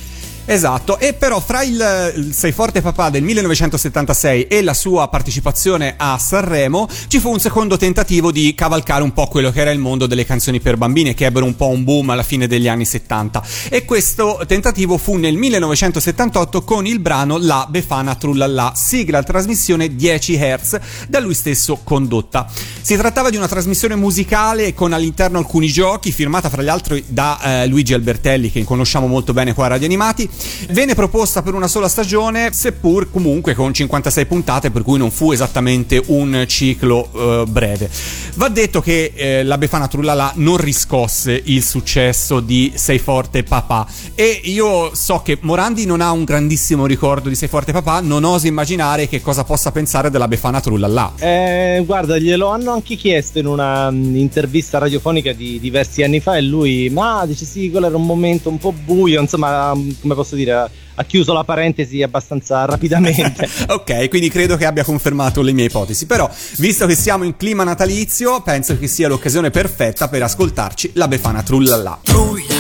Esatto, 0.49 1.01
e 1.01 1.13
però 1.13 1.41
fra 1.41 1.65
il, 1.65 2.13
il 2.17 2.33
Sei 2.33 2.53
forte 2.53 2.81
papà 2.81 3.11
del 3.11 3.25
1976 3.25 4.47
e 4.47 4.63
la 4.63 4.75
sua 4.75 5.09
partecipazione 5.09 5.95
a 5.97 6.19
Sanremo 6.19 6.89
ci 7.09 7.19
fu 7.19 7.31
un 7.31 7.41
secondo 7.41 7.77
tentativo 7.77 8.31
di 8.31 8.55
cavalcare 8.55 9.03
un 9.03 9.13
po' 9.13 9.27
quello 9.27 9.51
che 9.51 9.61
era 9.61 9.73
il 9.73 9.81
mondo 9.81 10.07
delle 10.07 10.25
canzoni 10.25 10.61
per 10.61 10.77
bambine 10.77 11.15
che 11.15 11.27
ebbero 11.27 11.45
un 11.47 11.57
po' 11.57 11.67
un 11.67 11.83
boom 11.83 12.11
alla 12.11 12.23
fine 12.23 12.47
degli 12.47 12.69
anni 12.69 12.85
70 12.85 13.43
e 13.71 13.85
questo 13.85 14.41
tentativo 14.47 14.99
fu 14.99 15.17
nel 15.17 15.35
1978 15.35 16.63
con 16.63 16.87
il 16.87 17.01
brano 17.01 17.39
La 17.39 17.67
Befana 17.69 18.15
Trullalla, 18.15 18.73
sigla 18.77 19.25
trasmissione 19.25 19.97
10 19.97 20.39
Hz 20.39 20.79
da 21.09 21.19
lui 21.19 21.35
stesso 21.35 21.81
condotta. 21.83 22.49
Si 22.81 22.97
trattava 22.97 23.31
di 23.31 23.37
una 23.37 23.49
trasmissione 23.49 23.97
musicale 23.97 24.75
con 24.75 24.93
all'interno 24.93 25.39
alcuni 25.39 25.67
giochi 25.67 26.13
firmata 26.13 26.49
fra 26.49 26.63
gli 26.63 26.69
altri 26.69 27.03
da 27.09 27.63
eh, 27.63 27.67
Luigi 27.67 27.95
Albertelli 27.95 28.53
che 28.53 28.63
conosciamo 28.63 29.09
molto 29.09 29.33
bene 29.33 29.53
qua 29.53 29.65
a 29.65 29.69
Radio 29.69 29.87
Animati 29.87 30.35
Venne 30.71 30.95
proposta 30.95 31.43
per 31.43 31.55
una 31.55 31.69
sola 31.69 31.89
stagione, 31.89 32.51
seppur 32.53 33.11
comunque 33.11 33.55
con 33.55 33.73
56 33.73 34.27
puntate, 34.27 34.71
per 34.71 34.83
cui 34.83 34.99
non 34.99 35.11
fu 35.11 35.33
esattamente 35.33 36.03
un 36.07 36.45
ciclo 36.47 37.09
eh, 37.15 37.45
breve. 37.47 37.89
Va 38.35 38.49
detto 38.49 38.81
che 38.81 39.13
eh, 39.15 39.43
la 39.45 39.59
Befana 39.59 39.89
Trullala 39.89 40.33
non 40.37 40.57
riscosse 40.57 41.41
il 41.45 41.63
successo 41.63 42.41
di 42.41 42.73
Sei 42.75 42.99
Forte 42.99 43.43
Papà 43.43 43.87
e 44.15 44.41
io 44.45 44.95
so 44.95 45.23
che 45.23 45.39
Morandi 45.41 45.87
non 45.87 46.01
ha 46.01 46.11
un 46.13 46.25
grandissimo 46.25 46.87
ricordo 46.87 47.29
di 47.29 47.35
Sei 47.35 47.49
Forte 47.49 47.73
Papà, 47.73 48.01
non 48.01 48.25
oso 48.25 48.47
immaginare 48.47 49.09
che 49.09 49.21
cosa 49.21 49.45
possa 49.45 49.73
pensare 49.73 50.11
della 50.11 50.29
Befana 50.29 50.61
Trullala. 50.61 51.13
Eh, 51.19 51.83
guarda, 51.87 52.19
glielo 52.19 52.49
hanno 52.49 52.73
anche 52.73 52.97
chiesto 52.97 53.39
in 53.39 53.47
una 53.47 53.91
mh, 53.91 54.17
intervista 54.17 54.79
radiofonica 54.79 55.33
di 55.33 55.59
diversi 55.61 56.03
anni 56.03 56.21
fa 56.21 56.37
e 56.37 56.43
lui, 56.43 56.91
ma 56.91 57.25
dice 57.27 57.45
sì, 57.45 57.71
quello 57.71 57.87
era 57.87 57.97
un 57.97 58.05
momento 58.07 58.49
un 58.49 58.59
po' 58.59 58.73
buio, 58.73 59.21
insomma, 59.21 59.75
mh, 59.75 60.01
come 60.01 60.15
posso 60.15 60.26
dire, 60.35 60.53
ha- 60.53 61.05
chiuso 61.05 61.33
la 61.33 61.45
parentesi 61.45 62.03
abbastanza 62.03 62.65
rapidamente. 62.65 63.49
ok, 63.69 64.09
quindi 64.09 64.29
credo 64.29 64.57
che 64.57 64.67
abbia 64.67 64.85
confermato 64.85 65.43
le 65.43 65.53
mie 65.53 65.67
ipotesi. 65.67 66.07
Però, 66.07 66.29
visto 66.59 66.87
che 66.87 66.95
siamo 66.95 67.25
in 67.25 67.37
clima 67.37 67.65
natalizio, 67.65 68.41
penso 68.43 68.79
che 68.79 68.89
sia 68.89 69.09
l'occasione 69.09 69.51
perfetta 69.51 70.09
per 70.09 70.23
ascoltarci 70.23 70.93
la 70.95 71.07
Befana 71.07 71.43
Trullalla. 71.43 72.01
Trullala, 72.03 72.56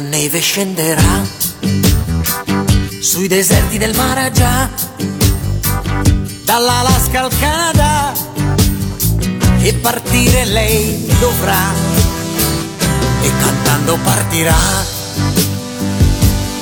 neve 0.00 0.40
scenderà. 0.40 1.22
Sui 3.00 3.28
deserti 3.28 3.78
del 3.78 3.94
Maragia 3.94 4.68
dall'Alaska 6.44 7.22
al 7.22 7.30
Canada. 7.38 8.12
E 9.62 9.74
partire 9.74 10.44
lei 10.46 11.06
dovrà 11.20 11.72
e 13.22 13.30
cantando 13.40 13.98
partirà. 14.02 14.56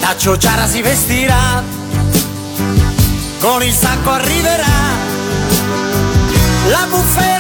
Da 0.00 0.16
Ciociara 0.16 0.66
si 0.66 0.82
vestirà 0.82 1.62
con 3.38 3.62
il 3.62 3.72
sacco 3.72 4.10
arriverà. 4.10 4.66
La 6.70 6.86
bufera 6.90 7.37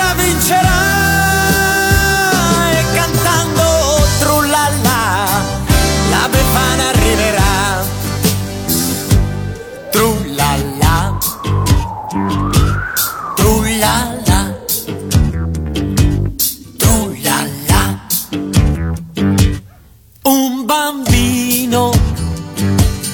bambino 21.38 21.92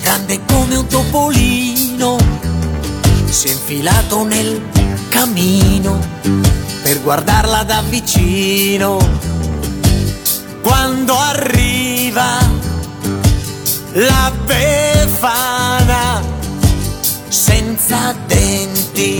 grande 0.00 0.40
come 0.46 0.76
un 0.76 0.86
topolino 0.86 2.16
si 3.26 3.48
è 3.48 3.50
infilato 3.50 4.24
nel 4.24 4.62
camino 5.10 5.98
per 6.82 7.02
guardarla 7.02 7.64
da 7.64 7.82
vicino. 7.88 8.98
Quando 10.62 11.18
arriva 11.18 12.38
la 13.92 14.32
befana 14.44 16.22
senza 17.28 18.14
denti 18.26 19.18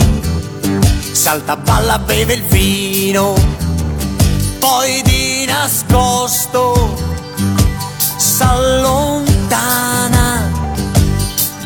salta 1.11 1.55
balla 1.55 1.99
beve 1.99 2.33
il 2.33 2.43
vino 2.43 3.33
poi 4.59 5.01
di 5.03 5.45
nascosto 5.45 7.14
s'allontana 8.55 10.49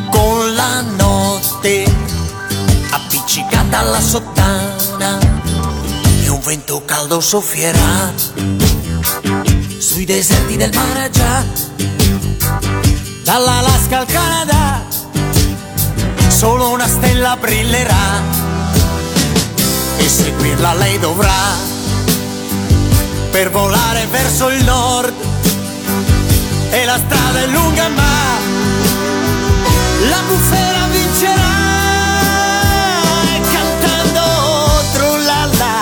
con 0.10 0.56
la 0.56 0.82
notte 0.82 1.86
appiccicata 2.89 3.80
alla 3.80 4.02
sottana 4.02 5.19
e 6.23 6.30
un 6.30 6.41
vento 6.41 6.82
caldo 6.86 7.19
soffierà. 7.19 8.12
Sui 9.78 10.06
deserti 10.06 10.58
del 10.58 10.71
Maragia 10.73 11.45
dall'Alaska 13.23 13.99
al 13.99 14.08
Canada, 14.08 14.82
solo 16.28 16.71
una 16.71 16.88
stella 16.88 17.38
brillerà. 17.38 18.47
E 19.97 20.08
seguirla 20.08 20.73
lei 20.73 20.97
dovrà 20.97 21.67
per 23.32 23.52
volare 23.52 24.08
verso 24.08 24.49
il 24.49 24.63
nord 24.63 25.29
e 26.72 26.86
la 26.86 26.98
strada 26.98 27.40
è 27.42 27.48
lunga 27.48 27.88
ma 27.90 28.38
la 30.10 30.22
bufera 30.28 30.86
vincerà. 30.92 31.58
E 33.34 33.42
cantando 33.52 34.22
trullalla 34.94 35.76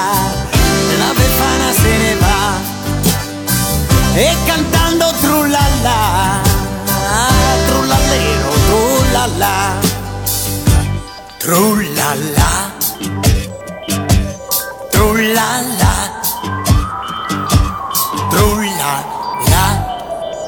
la 0.98 1.12
befana 1.14 1.72
se 1.82 1.98
ne 1.98 2.16
va. 2.16 2.40
E 4.14 4.36
cantando 4.46 5.14
trullalla 5.20 6.42
trullallero 7.68 8.50
trullalla 8.68 9.56
trullalla 11.38 12.72
trullalla 14.92 15.77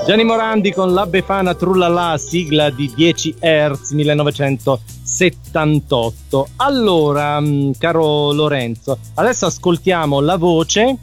Gianni 0.10 0.24
Morandi 0.24 0.74
con 0.74 0.92
la 0.92 1.06
Befana 1.06 1.54
Trullala, 1.54 2.18
sigla 2.18 2.72
di 2.72 2.92
10 2.96 3.36
Hz 3.40 3.92
1978. 3.92 6.48
Allora, 6.56 7.40
mh, 7.40 7.74
caro 7.78 8.32
Lorenzo, 8.32 8.98
adesso 9.14 9.46
ascoltiamo 9.46 10.20
la 10.20 10.36
voce 10.38 10.98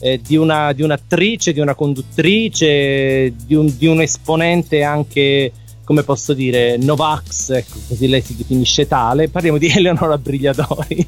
eh, 0.00 0.20
di, 0.20 0.36
una, 0.36 0.74
di 0.74 0.82
un'attrice, 0.82 1.54
di 1.54 1.60
una 1.60 1.74
conduttrice, 1.74 3.32
di 3.34 3.54
un, 3.54 3.74
di 3.78 3.86
un 3.86 4.02
esponente 4.02 4.82
anche, 4.82 5.52
come 5.90 6.04
posso 6.04 6.34
dire, 6.34 6.76
Novax, 6.76 7.50
ecco, 7.50 7.76
così 7.88 8.06
lei 8.06 8.22
si 8.22 8.36
definisce 8.36 8.86
tale. 8.86 9.28
Parliamo 9.28 9.58
di 9.58 9.66
Eleonora 9.74 10.16
Brigliadori. 10.18 11.04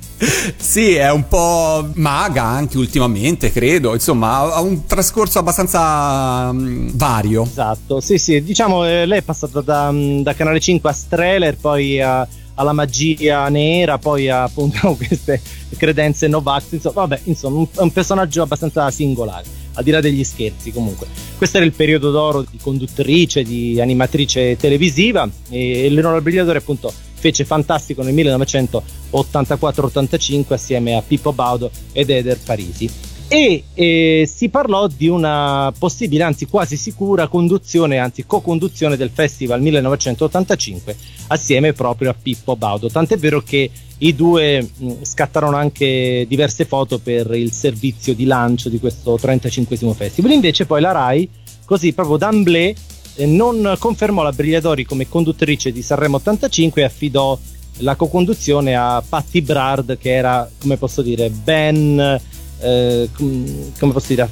Sì, 0.57 0.95
è 0.95 1.09
un 1.09 1.29
po' 1.29 1.89
maga 1.95 2.43
anche 2.43 2.79
ultimamente, 2.79 3.53
credo. 3.53 3.95
Insomma, 3.95 4.39
ha- 4.39 4.61
un 4.61 4.85
trascorso 4.85 5.39
abbastanza 5.39 6.53
mm, 6.53 6.89
vario. 6.95 7.45
Esatto, 7.45 8.01
sì, 8.01 8.19
sì, 8.19 8.43
diciamo 8.43 8.85
eh, 8.85 9.07
lei 9.07 9.21
è 9.21 9.23
passata 9.23 9.61
da, 9.61 9.93
mm, 9.93 10.23
da 10.23 10.35
Canale 10.35 10.59
5 10.59 10.91
a 10.91 10.93
Streller, 10.93 11.57
poi 11.59 12.01
a- 12.01 12.27
alla 12.55 12.73
magia 12.73 13.49
nera, 13.51 13.99
poi 13.99 14.29
a 14.29 14.43
appunto 14.43 14.95
queste 14.99 15.41
credenze 15.77 16.27
Novax, 16.27 16.73
insomma, 16.73 17.07
vabbè, 17.07 17.21
insomma, 17.25 17.59
un, 17.59 17.69
un 17.73 17.93
personaggio 17.93 18.43
abbastanza 18.43 18.91
singolare, 18.91 19.45
al 19.75 19.85
di 19.85 19.91
là 19.91 20.01
degli 20.01 20.25
scherzi 20.25 20.73
comunque. 20.73 21.07
Questo 21.37 21.59
era 21.59 21.67
il 21.67 21.73
periodo 21.73 22.11
d'oro 22.11 22.43
di 22.43 22.59
conduttrice, 22.61 23.43
di 23.43 23.81
animatrice 23.81 24.57
televisiva 24.57 25.29
e 25.49 25.87
Eleonora 25.87 26.21
Brigliatore 26.21 26.59
appunto 26.59 26.93
fece 27.15 27.45
fantastico 27.45 28.03
nel 28.03 28.15
1984-85 28.15 30.53
assieme 30.53 30.97
a 30.97 31.03
Pippo 31.03 31.33
Baudo 31.33 31.71
ed 31.93 32.11
Eder 32.11 32.39
Parisi 32.45 33.12
e 33.33 33.65
eh, 33.73 34.31
si 34.31 34.51
parlò 34.51 34.87
di 34.87 35.09
una 35.09 35.73
possibile, 35.79 36.23
anzi 36.23 36.45
quasi 36.45 36.77
sicura 36.77 37.29
conduzione, 37.29 37.97
anzi 37.97 38.27
co-conduzione 38.27 38.99
del 38.99 39.09
festival 39.09 39.63
1985 39.63 40.95
assieme 41.29 41.73
proprio 41.73 42.11
a 42.11 42.15
Pippo 42.21 42.57
Baudo. 42.57 42.91
Tant'è 42.91 43.17
vero 43.17 43.41
che 43.41 43.71
i 43.97 44.15
due 44.15 44.61
mh, 44.61 44.93
scattarono 45.01 45.57
anche 45.57 46.27
diverse 46.29 46.67
foto 46.67 46.99
per 46.99 47.33
il 47.35 47.53
servizio 47.53 48.15
di 48.15 48.27
lancio 48.27 48.69
di 48.69 48.79
questo 48.79 49.17
35 49.19 49.79
festival. 49.95 50.33
Invece 50.33 50.67
poi 50.67 50.83
la 50.83 50.93
Rai, 50.93 51.27
così 51.65 51.95
proprio 51.95 52.19
d'amblè, 52.19 52.75
eh, 53.15 53.25
non 53.25 53.77
confermò 53.79 54.23
la 54.23 54.33
Brigliadori 54.33 54.85
come 54.85 55.09
conduttrice 55.09 55.73
di 55.73 55.81
Sanremo 55.81 56.17
85 56.17 56.83
e 56.83 56.85
affidò 56.85 57.39
la 57.79 57.95
co-conduzione 57.95 58.77
a 58.77 59.03
Patti 59.07 59.41
Brard 59.41 59.97
che 59.97 60.13
era, 60.13 60.47
come 60.61 60.77
posso 60.77 61.01
dire, 61.01 61.31
ben 61.31 62.21
eh, 62.63 63.09
com- 63.15 63.73
come 63.79 63.93
posso 63.93 64.07
dire, 64.09 64.29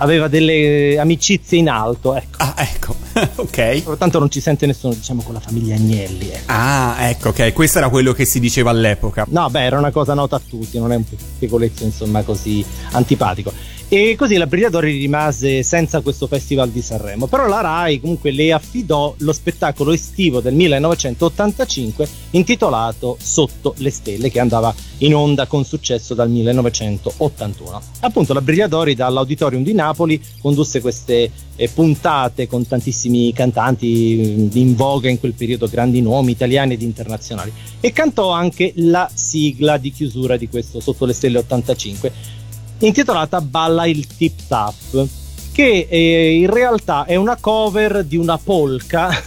aveva 0.00 0.28
delle 0.28 0.98
amicizie 0.98 1.58
in 1.58 1.68
alto, 1.68 2.14
ecco. 2.14 2.36
Ah, 2.38 2.54
ecco, 2.56 2.94
ok. 3.42 3.96
Tanto 3.96 4.18
non 4.18 4.30
ci 4.30 4.40
sente 4.40 4.66
nessuno, 4.66 4.94
diciamo, 4.94 5.22
con 5.22 5.34
la 5.34 5.40
famiglia 5.40 5.74
Agnelli. 5.74 6.28
Ecco. 6.30 6.42
Ah, 6.46 6.96
ecco, 7.08 7.28
ok. 7.30 7.52
Questo 7.52 7.78
era 7.78 7.88
quello 7.88 8.12
che 8.12 8.24
si 8.24 8.40
diceva 8.40 8.70
all'epoca. 8.70 9.24
No, 9.28 9.48
beh, 9.50 9.62
era 9.64 9.78
una 9.78 9.90
cosa 9.90 10.14
nota 10.14 10.36
a 10.36 10.40
tutti, 10.46 10.78
non 10.78 10.92
è 10.92 10.96
un 10.96 11.04
piccoletto, 11.38 11.84
insomma, 11.84 12.22
così 12.22 12.64
antipatico. 12.92 13.52
E 13.90 14.16
così 14.18 14.36
la 14.36 14.46
Brigliadori 14.46 14.98
rimase 14.98 15.62
senza 15.62 16.02
questo 16.02 16.26
festival 16.26 16.68
di 16.68 16.82
Sanremo. 16.82 17.26
Però 17.26 17.46
la 17.46 17.62
Rai 17.62 17.98
comunque 18.00 18.32
le 18.32 18.52
affidò 18.52 19.14
lo 19.16 19.32
spettacolo 19.32 19.92
estivo 19.92 20.40
del 20.40 20.52
1985 20.52 22.06
intitolato 22.32 23.16
Sotto 23.18 23.72
le 23.78 23.88
stelle, 23.88 24.30
che 24.30 24.40
andava 24.40 24.74
in 24.98 25.14
onda 25.14 25.46
con 25.46 25.64
successo 25.64 26.12
dal 26.12 26.28
1981. 26.28 27.80
Appunto, 28.00 28.34
la 28.34 28.42
Brigliadori 28.42 28.94
dall'Auditorium 28.94 29.62
di 29.62 29.72
Napoli 29.72 30.20
condusse 30.38 30.82
queste 30.82 31.30
eh, 31.56 31.68
puntate 31.70 32.46
con 32.46 32.66
tantissimi 32.66 33.32
cantanti 33.32 34.50
in 34.52 34.76
voga 34.76 35.08
in 35.08 35.18
quel 35.18 35.32
periodo, 35.32 35.66
grandi 35.66 36.02
nomi 36.02 36.32
italiani 36.32 36.74
ed 36.74 36.82
internazionali, 36.82 37.50
e 37.80 37.90
cantò 37.92 38.32
anche 38.32 38.74
la 38.76 39.10
sigla 39.12 39.78
di 39.78 39.90
chiusura 39.92 40.36
di 40.36 40.46
questo 40.46 40.78
Sotto 40.78 41.06
le 41.06 41.14
stelle 41.14 41.38
85 41.38 42.36
intitolata 42.80 43.40
Balla 43.40 43.86
il 43.86 44.06
Tip 44.06 44.40
Tap 44.46 45.06
che 45.52 45.86
eh, 45.88 46.36
in 46.36 46.48
realtà 46.48 47.04
è 47.04 47.16
una 47.16 47.36
cover 47.40 48.04
di 48.04 48.16
una 48.16 48.38
polka 48.38 49.10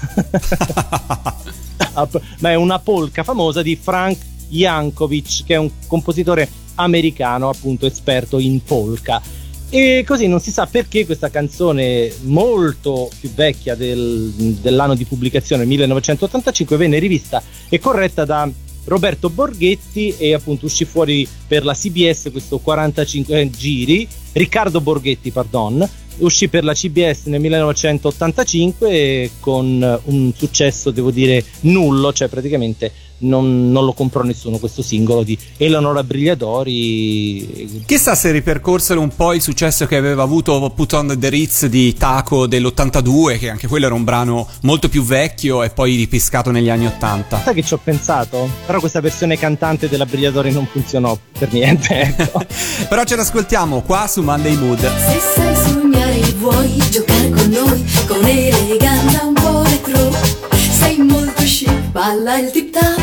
ma 2.40 2.50
è 2.50 2.56
una 2.56 2.80
polka 2.80 3.24
famosa 3.24 3.62
di 3.62 3.76
Frank 3.76 4.18
Jankovic 4.48 5.44
che 5.46 5.56
è 5.56 5.58
un 5.58 5.70
compositore 5.88 6.48
americano 6.76 7.50
appunto 7.50 7.86
esperto 7.86 8.40
in 8.40 8.64
polka 8.64 9.22
e 9.70 10.04
così 10.06 10.28
non 10.28 10.40
si 10.40 10.52
sa 10.52 10.66
perché 10.68 11.06
questa 11.06 11.30
canzone 11.30 12.14
molto 12.24 13.10
più 13.20 13.30
vecchia 13.34 13.76
del- 13.76 14.32
dell'anno 14.62 14.96
di 14.96 15.06
pubblicazione 15.06 15.66
1985 15.66 16.78
venne 16.78 17.00
rivista 17.00 17.42
e 17.70 17.80
corretta 17.80 18.26
da 18.26 18.50
Roberto 18.86 19.30
Borghetti 19.30 20.16
e 20.18 20.34
appunto 20.34 20.66
uscì 20.66 20.86
fuori 20.86 21.28
per 21.48 21.64
la 21.64 21.74
CBS 21.74 22.30
questo 22.32 22.60
45 22.60 23.50
giri. 23.50 24.08
Riccardo 24.34 24.82
Borghetti 24.82 25.32
pardon 25.32 25.90
uscì 26.18 26.48
per 26.50 26.64
la 26.64 26.74
CBS 26.74 27.26
nel 27.26 27.40
1985 27.40 29.32
con 29.40 30.02
un 30.06 30.32
successo 30.36 30.92
devo 30.92 31.10
dire 31.12 31.44
nullo 31.62 32.14
cioè 32.14 32.28
praticamente 32.28 32.92
non, 33.22 33.72
non 33.72 33.86
lo 33.86 33.94
comprò 33.94 34.24
nessuno 34.24 34.58
questo 34.58 34.82
singolo 34.82 35.24
di 35.24 35.38
Eleonora 35.58 36.04
Brigliadori 36.04 37.84
Chissà 37.86 38.16
se 38.16 38.32
ripercorsero 38.32 39.00
un 39.00 39.14
po' 39.16 39.34
il 39.34 39.42
successo 39.42 39.86
che 39.86 39.96
aveva 39.96 40.24
avuto 40.24 40.72
Put 40.76 40.94
on 40.94 41.16
the 41.20 41.30
Ritz 41.30 41.66
di 41.66 41.94
Taco 41.94 42.48
dell'82, 42.48 43.38
che 43.38 43.50
anche 43.50 43.68
quello 43.68 43.86
era 43.86 43.96
un 43.96 44.04
brano 44.04 44.48
molto 44.62 44.90
più 44.90 45.04
vecchio 45.04 45.64
e 45.64 45.70
poi 45.70 45.96
ripescato 45.96 46.52
negli 46.52 46.70
anni 46.70 46.88
80. 46.88 47.42
sai 47.44 47.54
che 47.54 47.64
ci 47.64 47.74
ho 47.74 47.80
pensato? 47.84 48.50
però 48.66 48.80
questa 48.80 49.02
versione 49.02 49.38
cantante 49.38 49.90
della 49.90 50.06
Brigliadori 50.06 50.52
non 50.52 50.66
funzionò 50.66 51.18
per 51.38 51.52
niente 51.52 52.02
ecco. 52.02 52.44
Però 52.88 53.04
ce 53.04 53.16
l'ascoltiamo 53.16 53.82
qua 53.82 54.08
su 54.08 54.22
Monday 54.22 54.56
Mood. 54.56 54.80
Se 54.80 55.20
sai 55.36 55.56
sognare 55.56 56.20
e 56.20 56.34
vuoi 56.34 56.78
giocare 56.90 57.30
con 57.30 57.50
noi 57.50 57.86
Con 58.08 58.26
eleganza 58.26 59.24
un 59.24 59.34
po' 59.34 59.64
retro 59.64 60.12
Sei 60.56 60.98
molto 60.98 61.44
chic, 61.44 61.72
balla 61.92 62.38
il 62.38 62.52
tip 62.52 62.72
tap 62.72 63.01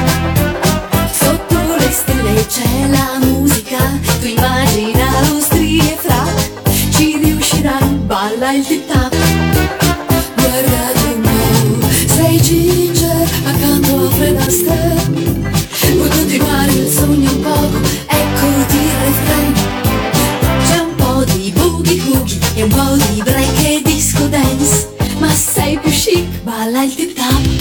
le 1.88 1.94
stelle 1.94 2.46
c'è 2.46 2.88
la 2.88 3.18
musica 3.20 3.78
Tu 4.20 4.26
immagina 4.26 5.06
lo 5.28 5.40
strie 5.40 5.96
fra 5.98 6.24
Ci 6.90 7.18
riuscirai, 7.22 7.88
balla 8.04 8.52
il 8.52 8.66
tip 8.66 8.86
tap 8.86 9.14
Guardate 10.36 11.04
un 11.14 11.22
po' 11.22 11.86
Sei 12.14 12.40
ginger 12.40 13.28
accanto 13.44 14.06
a 14.06 14.10
Fred 14.10 14.36
Astaire. 14.36 15.56
Vuoi 15.94 16.08
continuare 16.10 16.72
il 16.72 16.92
sogno 16.92 17.30
un 17.30 17.40
poco? 17.40 17.78
Eccoti 18.06 18.76
il 18.76 18.94
refrain 19.04 19.52
c'è 20.66 20.78
un 20.80 20.94
po' 20.96 21.24
di 21.24 21.52
boogie 21.54 22.00
woogie 22.08 22.38
e 22.54 22.62
un 22.62 22.68
po' 22.68 22.96
di 22.96 23.22
break 23.22 23.58
e 23.64 23.80
disco 23.82 24.26
dance 24.26 24.94
Ma 25.18 25.30
sei 25.30 25.78
più 25.78 25.90
balla 26.42 26.82
il 26.82 26.94
tip 26.94 27.14
tap 27.14 27.57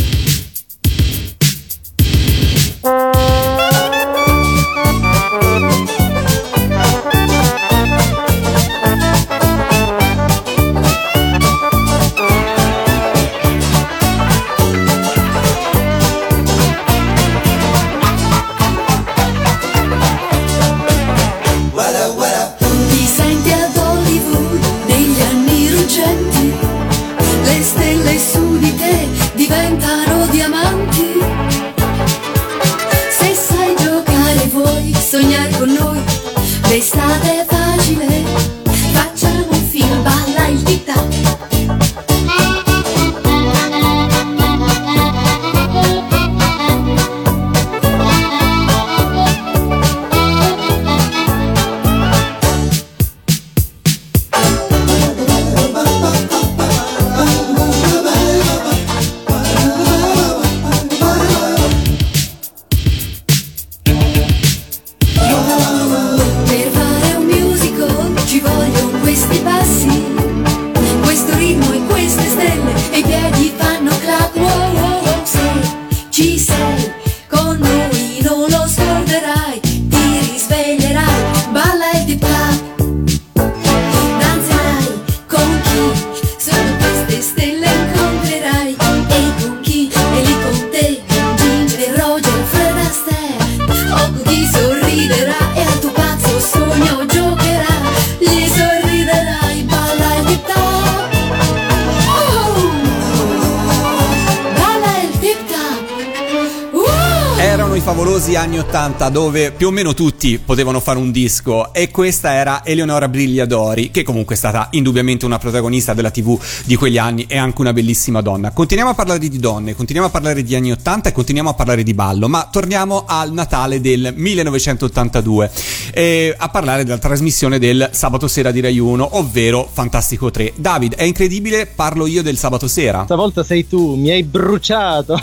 favolosi 107.87 108.35
anni 108.35 108.59
80 108.59 109.07
dove 109.07 109.53
più 109.53 109.67
o 109.67 109.71
meno 109.71 109.93
tutti 109.93 110.39
potevano 110.39 110.81
fare 110.81 110.99
un 110.99 111.09
disco 111.09 111.73
e 111.73 111.89
questa 111.89 112.33
era 112.33 112.65
Eleonora 112.65 113.07
Brigliadori 113.07 113.91
che 113.91 114.03
comunque 114.03 114.35
è 114.35 114.37
stata 114.37 114.67
indubbiamente 114.71 115.23
una 115.23 115.37
protagonista 115.37 115.93
della 115.93 116.11
tv 116.11 116.37
di 116.65 116.75
quegli 116.75 116.97
anni 116.97 117.23
e 117.29 117.37
anche 117.37 117.61
una 117.61 117.71
bellissima 117.71 118.19
donna. 118.19 118.51
Continuiamo 118.51 118.91
a 118.91 118.93
parlare 118.93 119.19
di 119.19 119.39
donne, 119.39 119.73
continuiamo 119.73 120.09
a 120.09 120.11
parlare 120.11 120.43
di 120.43 120.53
anni 120.53 120.73
80 120.73 121.07
e 121.07 121.11
continuiamo 121.13 121.49
a 121.51 121.53
parlare 121.53 121.83
di 121.83 121.93
ballo, 121.93 122.27
ma 122.27 122.49
torniamo 122.51 123.05
al 123.07 123.31
Natale 123.31 123.79
del 123.79 124.11
1982 124.13 125.49
e 125.93 126.35
a 126.37 126.49
parlare 126.49 126.83
della 126.83 126.97
trasmissione 126.97 127.57
del 127.57 127.89
sabato 127.93 128.27
sera 128.27 128.51
di 128.51 128.59
Rai 128.59 128.79
1, 128.79 129.15
ovvero 129.17 129.65
Fantastico 129.71 130.29
3. 130.29 130.55
David, 130.57 130.95
è 130.95 131.03
incredibile, 131.03 131.67
parlo 131.67 132.05
io 132.05 132.21
del 132.21 132.37
sabato 132.37 132.67
sera. 132.67 133.05
Stavolta 133.05 133.45
sei 133.45 133.65
tu, 133.65 133.95
mi 133.95 134.09
hai 134.09 134.23
bruciato. 134.23 135.17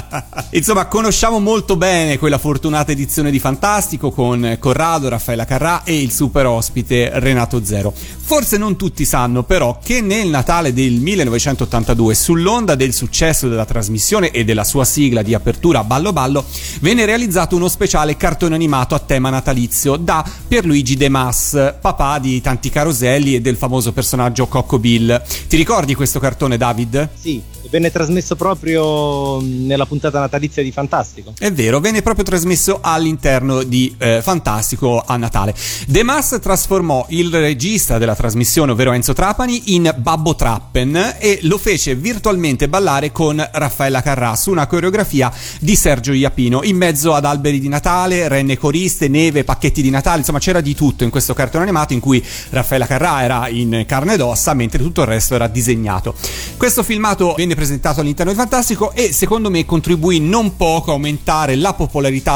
Insomma, 0.52 0.84
conosciamo 0.84 1.38
molto 1.38 1.76
bene 1.76 2.08
quella 2.18 2.38
fortunata 2.38 2.92
edizione 2.92 3.30
di 3.30 3.38
Fantastico 3.38 4.10
con 4.10 4.56
Corrado, 4.58 5.08
Raffaella 5.08 5.44
Carrà 5.44 5.84
e 5.84 6.00
il 6.00 6.10
super 6.10 6.46
ospite 6.46 7.10
Renato 7.14 7.64
Zero. 7.64 7.92
Forse 7.92 8.56
non 8.56 8.76
tutti 8.76 9.04
sanno 9.04 9.42
però 9.42 9.78
che 9.82 10.00
nel 10.00 10.28
Natale 10.28 10.72
del 10.72 10.94
1982, 10.94 12.14
sull'onda 12.14 12.74
del 12.74 12.92
successo 12.92 13.48
della 13.48 13.64
trasmissione 13.64 14.30
e 14.30 14.44
della 14.44 14.64
sua 14.64 14.84
sigla 14.84 15.22
di 15.22 15.34
apertura 15.34 15.84
Ballo 15.84 16.12
Ballo, 16.12 16.44
venne 16.80 17.04
realizzato 17.04 17.56
uno 17.56 17.68
speciale 17.68 18.16
cartone 18.16 18.54
animato 18.54 18.94
a 18.94 18.98
tema 19.00 19.30
natalizio 19.30 19.96
da 19.96 20.24
Pierluigi 20.46 20.96
De 20.96 21.08
Mas, 21.08 21.74
papà 21.80 22.18
di 22.18 22.40
tanti 22.40 22.70
caroselli 22.70 23.34
e 23.34 23.40
del 23.40 23.56
famoso 23.56 23.92
personaggio 23.92 24.46
Cocco 24.46 24.78
Bill. 24.78 25.22
Ti 25.48 25.56
ricordi 25.56 25.94
questo 25.94 26.20
cartone, 26.20 26.56
David? 26.56 27.08
sì, 27.14 27.42
venne 27.70 27.90
trasmesso 27.90 28.36
proprio 28.36 29.40
nella 29.40 29.86
puntata 29.86 30.18
natalizia 30.18 30.62
di 30.62 30.72
Fantastico. 30.72 31.32
È 31.38 31.50
vero, 31.52 31.80
venne 31.80 31.99
proprio 32.02 32.24
trasmesso 32.24 32.78
all'interno 32.80 33.62
di 33.62 33.94
eh, 33.98 34.20
Fantastico 34.22 35.02
a 35.04 35.16
Natale. 35.16 35.54
De 35.86 36.02
Mas 36.02 36.38
trasformò 36.40 37.06
il 37.10 37.30
regista 37.30 37.98
della 37.98 38.14
trasmissione, 38.14 38.72
ovvero 38.72 38.92
Enzo 38.92 39.12
Trapani, 39.12 39.74
in 39.74 39.94
Babbo 39.96 40.34
Trappen 40.34 41.16
e 41.18 41.40
lo 41.42 41.58
fece 41.58 41.94
virtualmente 41.94 42.68
ballare 42.68 43.12
con 43.12 43.46
Raffaella 43.52 44.02
Carrà 44.02 44.36
su 44.36 44.50
una 44.50 44.66
coreografia 44.66 45.32
di 45.60 45.74
Sergio 45.74 46.12
Iapino, 46.12 46.62
in 46.62 46.76
mezzo 46.76 47.14
ad 47.14 47.24
alberi 47.24 47.60
di 47.60 47.68
Natale, 47.68 48.28
renne 48.28 48.58
coriste, 48.58 49.08
neve, 49.08 49.44
pacchetti 49.44 49.82
di 49.82 49.90
Natale, 49.90 50.18
insomma 50.18 50.38
c'era 50.38 50.60
di 50.60 50.74
tutto 50.74 51.04
in 51.04 51.10
questo 51.10 51.34
cartone 51.34 51.64
animato 51.64 51.92
in 51.92 52.00
cui 52.00 52.24
Raffaella 52.50 52.86
Carrà 52.86 53.22
era 53.22 53.48
in 53.48 53.84
carne 53.86 54.14
ed 54.14 54.20
ossa, 54.20 54.54
mentre 54.54 54.82
tutto 54.82 55.02
il 55.02 55.06
resto 55.06 55.34
era 55.34 55.48
disegnato. 55.48 56.14
Questo 56.56 56.82
filmato 56.82 57.34
venne 57.36 57.54
presentato 57.54 58.00
all'interno 58.00 58.32
di 58.32 58.38
Fantastico 58.38 58.92
e 58.92 59.12
secondo 59.12 59.50
me 59.50 59.64
contribuì 59.64 60.20
non 60.20 60.56
poco 60.56 60.90
a 60.90 60.94
aumentare 60.94 61.56
la 61.56 61.72
popolarità 61.72 61.89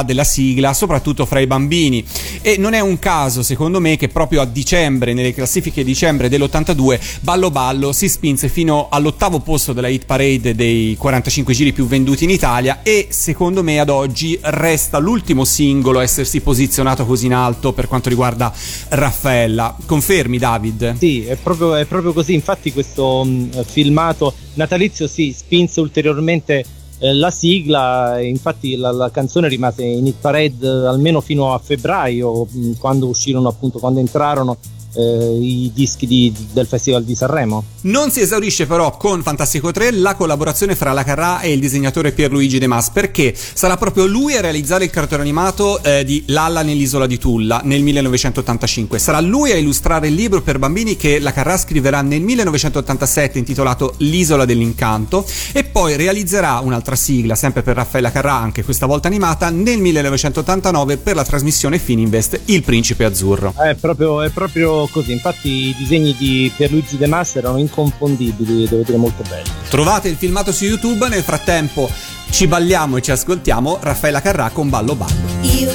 della 0.04 0.24
sigla, 0.24 0.74
soprattutto 0.74 1.24
fra 1.24 1.40
i 1.40 1.46
bambini. 1.46 2.04
E 2.42 2.56
non 2.58 2.74
è 2.74 2.80
un 2.80 2.98
caso, 2.98 3.42
secondo 3.42 3.80
me, 3.80 3.96
che 3.96 4.08
proprio 4.08 4.40
a 4.40 4.44
dicembre, 4.44 5.14
nelle 5.14 5.32
classifiche 5.32 5.82
di 5.82 5.92
dicembre 5.94 6.28
dell'82, 6.28 7.00
Ballo 7.20 7.50
Ballo 7.52 7.92
si 7.92 8.08
spinse 8.08 8.48
fino 8.48 8.88
all'ottavo 8.90 9.38
posto 9.38 9.72
della 9.72 9.86
hit 9.86 10.04
parade 10.04 10.54
dei 10.56 10.96
45 10.98 11.54
giri 11.54 11.72
più 11.72 11.86
venduti 11.86 12.24
in 12.24 12.30
Italia 12.30 12.82
e 12.82 13.06
secondo 13.10 13.62
me 13.62 13.78
ad 13.78 13.88
oggi 13.88 14.36
resta 14.42 14.98
l'ultimo 14.98 15.44
singolo 15.44 16.00
a 16.00 16.02
essersi 16.02 16.40
posizionato 16.40 17.06
così 17.06 17.26
in 17.26 17.34
alto 17.34 17.72
per 17.72 17.86
quanto 17.86 18.08
riguarda 18.08 18.52
Raffaella. 18.88 19.76
Confermi, 19.86 20.38
David? 20.38 20.98
Sì, 20.98 21.24
è 21.24 21.36
proprio, 21.36 21.76
è 21.76 21.84
proprio 21.84 22.12
così. 22.12 22.34
Infatti, 22.34 22.72
questo 22.72 23.24
mh, 23.24 23.64
filmato 23.64 24.34
natalizio 24.54 25.06
si 25.06 25.32
spinse 25.36 25.80
ulteriormente 25.80 26.64
eh, 26.98 27.14
la 27.14 27.30
sigla. 27.30 28.20
Infatti, 28.20 28.76
la, 28.76 28.90
la 28.90 29.10
canzone 29.10 29.48
rimase 29.48 29.84
in 29.84 30.06
hit 30.06 30.16
parade 30.20 30.66
eh, 30.66 30.86
almeno 30.86 31.20
fino 31.20 31.54
a 31.54 31.58
febbraio, 31.58 32.46
mh, 32.50 32.72
quando 32.78 33.06
uscirono, 33.08 33.48
appunto, 33.48 33.78
quando 33.78 34.00
entrarono 34.00 34.56
eh, 34.94 35.38
i 35.40 35.70
dischi 35.74 36.06
di- 36.06 36.32
del 36.52 36.66
Festival 36.66 37.04
di 37.04 37.14
Sanremo. 37.14 37.64
Non 37.82 38.10
si 38.10 38.20
esaurisce 38.20 38.66
però 38.66 38.96
con 38.96 39.22
Fantastico 39.22 39.70
3 39.70 39.92
la 39.92 40.14
collaborazione 40.14 40.74
fra 40.74 40.92
la 40.92 41.04
Carrà 41.04 41.40
e 41.40 41.52
il 41.52 41.60
disegnatore 41.60 42.12
Pierluigi 42.12 42.58
De 42.58 42.66
Mas 42.66 42.90
perché 42.90 43.34
sarà 43.34 43.76
proprio 43.76 44.06
lui 44.06 44.36
a 44.36 44.40
realizzare 44.40 44.84
il 44.84 44.90
cartone 44.90 45.22
animato 45.22 45.82
eh, 45.82 46.04
di 46.04 46.24
Lalla 46.28 46.62
nell'isola 46.62 47.06
di 47.06 47.18
Tulla 47.18 47.60
nel 47.64 47.82
1985. 47.82 48.98
Sarà 48.98 49.20
lui 49.20 49.52
a 49.52 49.56
illustrare 49.56 50.08
il 50.08 50.14
libro 50.14 50.42
per 50.42 50.58
bambini 50.58 50.96
che 50.96 51.18
la 51.18 51.32
Carrà 51.32 51.56
scriverà 51.56 52.00
nel 52.02 52.20
1987 52.20 53.38
intitolato 53.38 53.94
L'isola 53.98 54.44
dell'incanto 54.44 55.24
e 55.52 55.64
poi 55.64 55.96
realizzerà 55.96 56.60
un'altra 56.60 56.96
sigla 56.96 57.34
sempre 57.34 57.62
per 57.62 57.76
Raffaella 57.76 58.10
Carrà, 58.10 58.34
anche 58.34 58.64
questa 58.64 58.86
volta 58.86 59.08
animata, 59.08 59.50
nel 59.50 59.78
1989 59.78 60.96
per 60.98 61.14
la 61.16 61.24
trasmissione 61.24 61.78
Fininvest 61.78 62.40
Il 62.46 62.62
Principe 62.62 63.04
Azzurro. 63.04 63.54
È 63.56 63.74
proprio, 63.74 64.22
è 64.22 64.30
proprio 64.30 64.83
così. 64.86 65.12
Infatti, 65.12 65.68
i 65.68 65.74
disegni 65.76 66.14
di 66.16 66.52
Pierluigi 66.54 66.96
De 66.96 67.06
Massa 67.06 67.38
erano 67.38 67.58
inconfondibili, 67.58 68.68
devo 68.68 68.82
dire 68.82 68.98
molto 68.98 69.22
belli. 69.28 69.50
Trovate 69.68 70.08
il 70.08 70.16
filmato 70.16 70.52
su 70.52 70.64
YouTube, 70.64 71.08
nel 71.08 71.22
frattempo 71.22 71.90
ci 72.30 72.46
balliamo 72.46 72.96
e 72.96 73.02
ci 73.02 73.12
ascoltiamo 73.12 73.78
Raffaella 73.80 74.20
Carrà 74.20 74.50
con 74.50 74.68
Ballo 74.68 74.96
Ballo. 74.96 75.14
Io 75.42 75.72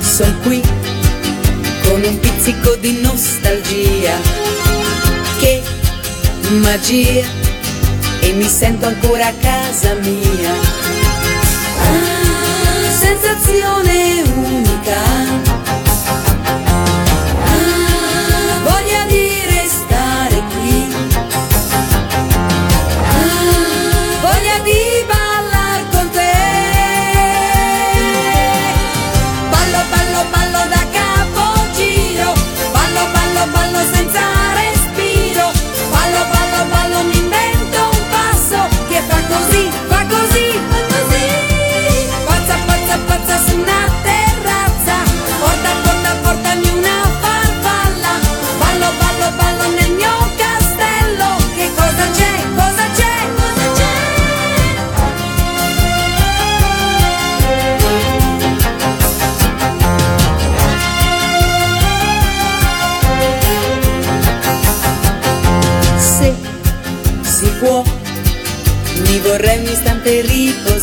sono 0.00 0.36
qui 0.42 0.60
con 1.82 2.02
un 2.02 2.20
pizzico 2.20 2.76
di 2.76 3.00
nostalgia. 3.00 4.16
Che 5.38 5.62
magia! 6.60 7.24
E 8.20 8.32
mi 8.32 8.46
sento 8.48 8.86
ancora 8.86 9.28
a 9.28 9.32
casa 9.32 9.94
mia. 9.94 10.52
Ah, 11.80 12.90
sensazione 12.90 14.22
unica. 14.34 15.47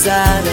inside 0.06 0.45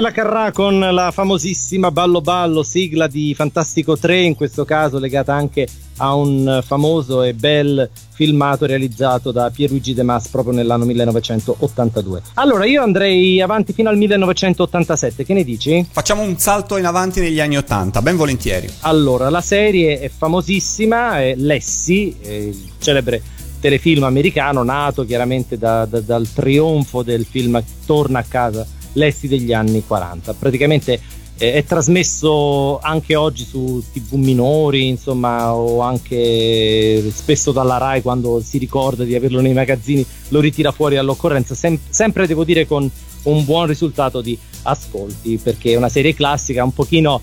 Raffaella 0.00 0.12
Carrà 0.12 0.50
con 0.50 0.78
la 0.78 1.10
famosissima 1.10 1.90
Ballo 1.90 2.22
Ballo, 2.22 2.62
sigla 2.62 3.06
di 3.06 3.34
Fantastico 3.34 3.98
3, 3.98 4.22
in 4.22 4.34
questo 4.34 4.64
caso 4.64 4.98
legata 4.98 5.34
anche 5.34 5.68
a 5.98 6.14
un 6.14 6.62
famoso 6.64 7.22
e 7.22 7.34
bel 7.34 7.86
filmato 8.10 8.64
realizzato 8.64 9.30
da 9.30 9.50
Pierluigi 9.50 9.92
De 9.92 10.02
Mas 10.02 10.28
proprio 10.28 10.54
nell'anno 10.54 10.86
1982. 10.86 12.22
Allora, 12.34 12.64
io 12.64 12.82
andrei 12.82 13.42
avanti 13.42 13.74
fino 13.74 13.90
al 13.90 13.98
1987, 13.98 15.22
che 15.22 15.34
ne 15.34 15.44
dici? 15.44 15.86
Facciamo 15.90 16.22
un 16.22 16.38
salto 16.38 16.78
in 16.78 16.86
avanti 16.86 17.20
negli 17.20 17.38
anni 17.38 17.58
80, 17.58 18.00
ben 18.00 18.16
volentieri. 18.16 18.70
Allora, 18.80 19.28
la 19.28 19.42
serie 19.42 20.00
è 20.00 20.08
famosissima, 20.08 21.20
è 21.20 21.34
Lassie, 21.36 22.14
è 22.22 22.32
il 22.32 22.70
celebre 22.78 23.22
telefilm 23.60 24.04
americano 24.04 24.62
nato 24.62 25.04
chiaramente 25.04 25.58
da- 25.58 25.84
da- 25.84 26.00
dal 26.00 26.26
trionfo 26.32 27.02
del 27.02 27.26
film 27.28 27.62
Torna 27.84 28.20
a 28.20 28.24
casa 28.26 28.66
Lassie 28.94 29.28
degli 29.28 29.52
anni 29.52 29.84
40. 29.86 30.34
Praticamente 30.34 31.00
eh, 31.38 31.54
è 31.54 31.64
trasmesso 31.64 32.78
anche 32.80 33.16
oggi 33.16 33.44
su 33.44 33.82
tv 33.92 34.14
minori, 34.14 34.88
insomma, 34.88 35.54
o 35.54 35.80
anche 35.80 37.10
spesso 37.12 37.50
dalla 37.50 37.78
Rai 37.78 38.02
quando 38.02 38.42
si 38.44 38.58
ricorda 38.58 39.04
di 39.04 39.14
averlo 39.14 39.40
nei 39.40 39.54
magazzini, 39.54 40.04
lo 40.28 40.40
ritira 40.40 40.70
fuori 40.70 40.96
all'occorrenza, 40.98 41.54
sem- 41.54 41.78
sempre 41.88 42.26
devo 42.26 42.44
dire 42.44 42.66
con 42.66 42.88
un 43.22 43.44
buon 43.44 43.66
risultato 43.66 44.20
di 44.20 44.38
ascolti, 44.62 45.38
perché 45.42 45.72
è 45.72 45.76
una 45.76 45.88
serie 45.88 46.14
classica, 46.14 46.62
un 46.62 46.74
pochino 46.74 47.20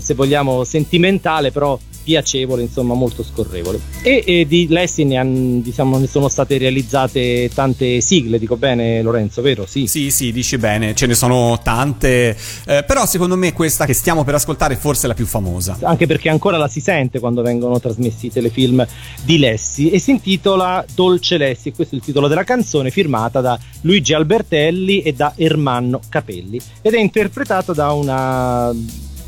se 0.00 0.14
vogliamo 0.14 0.64
sentimentale, 0.64 1.50
però 1.52 1.78
piacevole, 2.06 2.62
insomma, 2.62 2.94
molto 2.94 3.24
scorrevole. 3.24 3.80
E, 4.00 4.22
e 4.24 4.46
di 4.46 4.68
Lassie 4.70 5.04
ne, 5.04 5.16
han- 5.16 5.60
diciamo, 5.60 5.98
ne 5.98 6.06
sono 6.06 6.28
state 6.28 6.56
realizzate 6.56 7.50
tante 7.52 8.00
sigle, 8.00 8.38
dico 8.38 8.56
bene 8.56 9.02
Lorenzo, 9.02 9.42
vero? 9.42 9.66
Sì. 9.66 9.88
Sì, 9.88 10.12
sì, 10.12 10.30
dici 10.30 10.56
bene, 10.56 10.94
ce 10.94 11.06
ne 11.06 11.14
sono 11.14 11.58
tante, 11.60 12.36
eh, 12.66 12.84
però 12.86 13.04
secondo 13.06 13.36
me 13.36 13.52
questa 13.52 13.86
che 13.86 13.92
stiamo 13.92 14.22
per 14.22 14.34
ascoltare 14.34 14.74
è 14.74 14.76
forse 14.76 15.08
la 15.08 15.14
più 15.14 15.26
famosa. 15.26 15.78
Anche 15.82 16.06
perché 16.06 16.28
ancora 16.28 16.56
la 16.58 16.68
si 16.68 16.80
sente 16.80 17.18
quando 17.18 17.42
vengono 17.42 17.80
trasmessi 17.80 18.26
i 18.26 18.32
telefilm 18.32 18.86
di 19.24 19.38
Lessi 19.38 19.90
e 19.90 19.98
si 19.98 20.12
intitola 20.12 20.84
Dolce 20.94 21.36
Lessi, 21.38 21.72
questo 21.72 21.96
è 21.96 21.98
il 21.98 22.04
titolo 22.04 22.28
della 22.28 22.44
canzone 22.44 22.92
firmata 22.92 23.40
da 23.40 23.58
Luigi 23.80 24.14
Albertelli 24.14 25.02
e 25.02 25.12
da 25.12 25.32
Ermanno 25.34 26.00
Capelli 26.08 26.60
ed 26.82 26.94
è 26.94 27.00
interpretata 27.00 27.72
da 27.72 27.90
una 27.92 28.72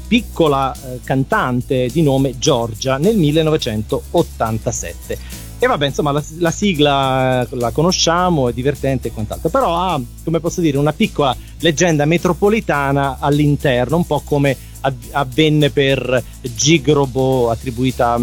piccola 0.09 0.75
eh, 0.75 1.01
cantante 1.05 1.89
di 1.89 2.03
nome 2.03 2.39
Giorgia 2.39 2.97
nel 2.97 3.17
1987. 3.17 5.19
E 5.61 5.67
vabbè, 5.67 5.87
insomma, 5.87 6.13
la, 6.13 6.23
la 6.39 6.51
sigla 6.51 7.43
eh, 7.43 7.49
la 7.51 7.71
conosciamo, 7.71 8.49
è 8.49 8.53
divertente 8.53 9.09
e 9.09 9.13
quant'altro, 9.13 9.51
però 9.51 9.77
ha, 9.77 10.01
come 10.25 10.41
posso 10.41 10.61
dire, 10.61 10.79
una 10.79 10.93
piccola 10.93 11.37
leggenda 11.61 12.05
metropolitana 12.05 13.19
all'interno, 13.21 13.97
un 13.97 14.07
po' 14.07 14.23
come 14.25 14.57
av- 14.81 14.95
avvenne 15.13 15.71
per 15.71 16.23
Gigrobo, 16.41 17.51
attribuita, 17.51 18.19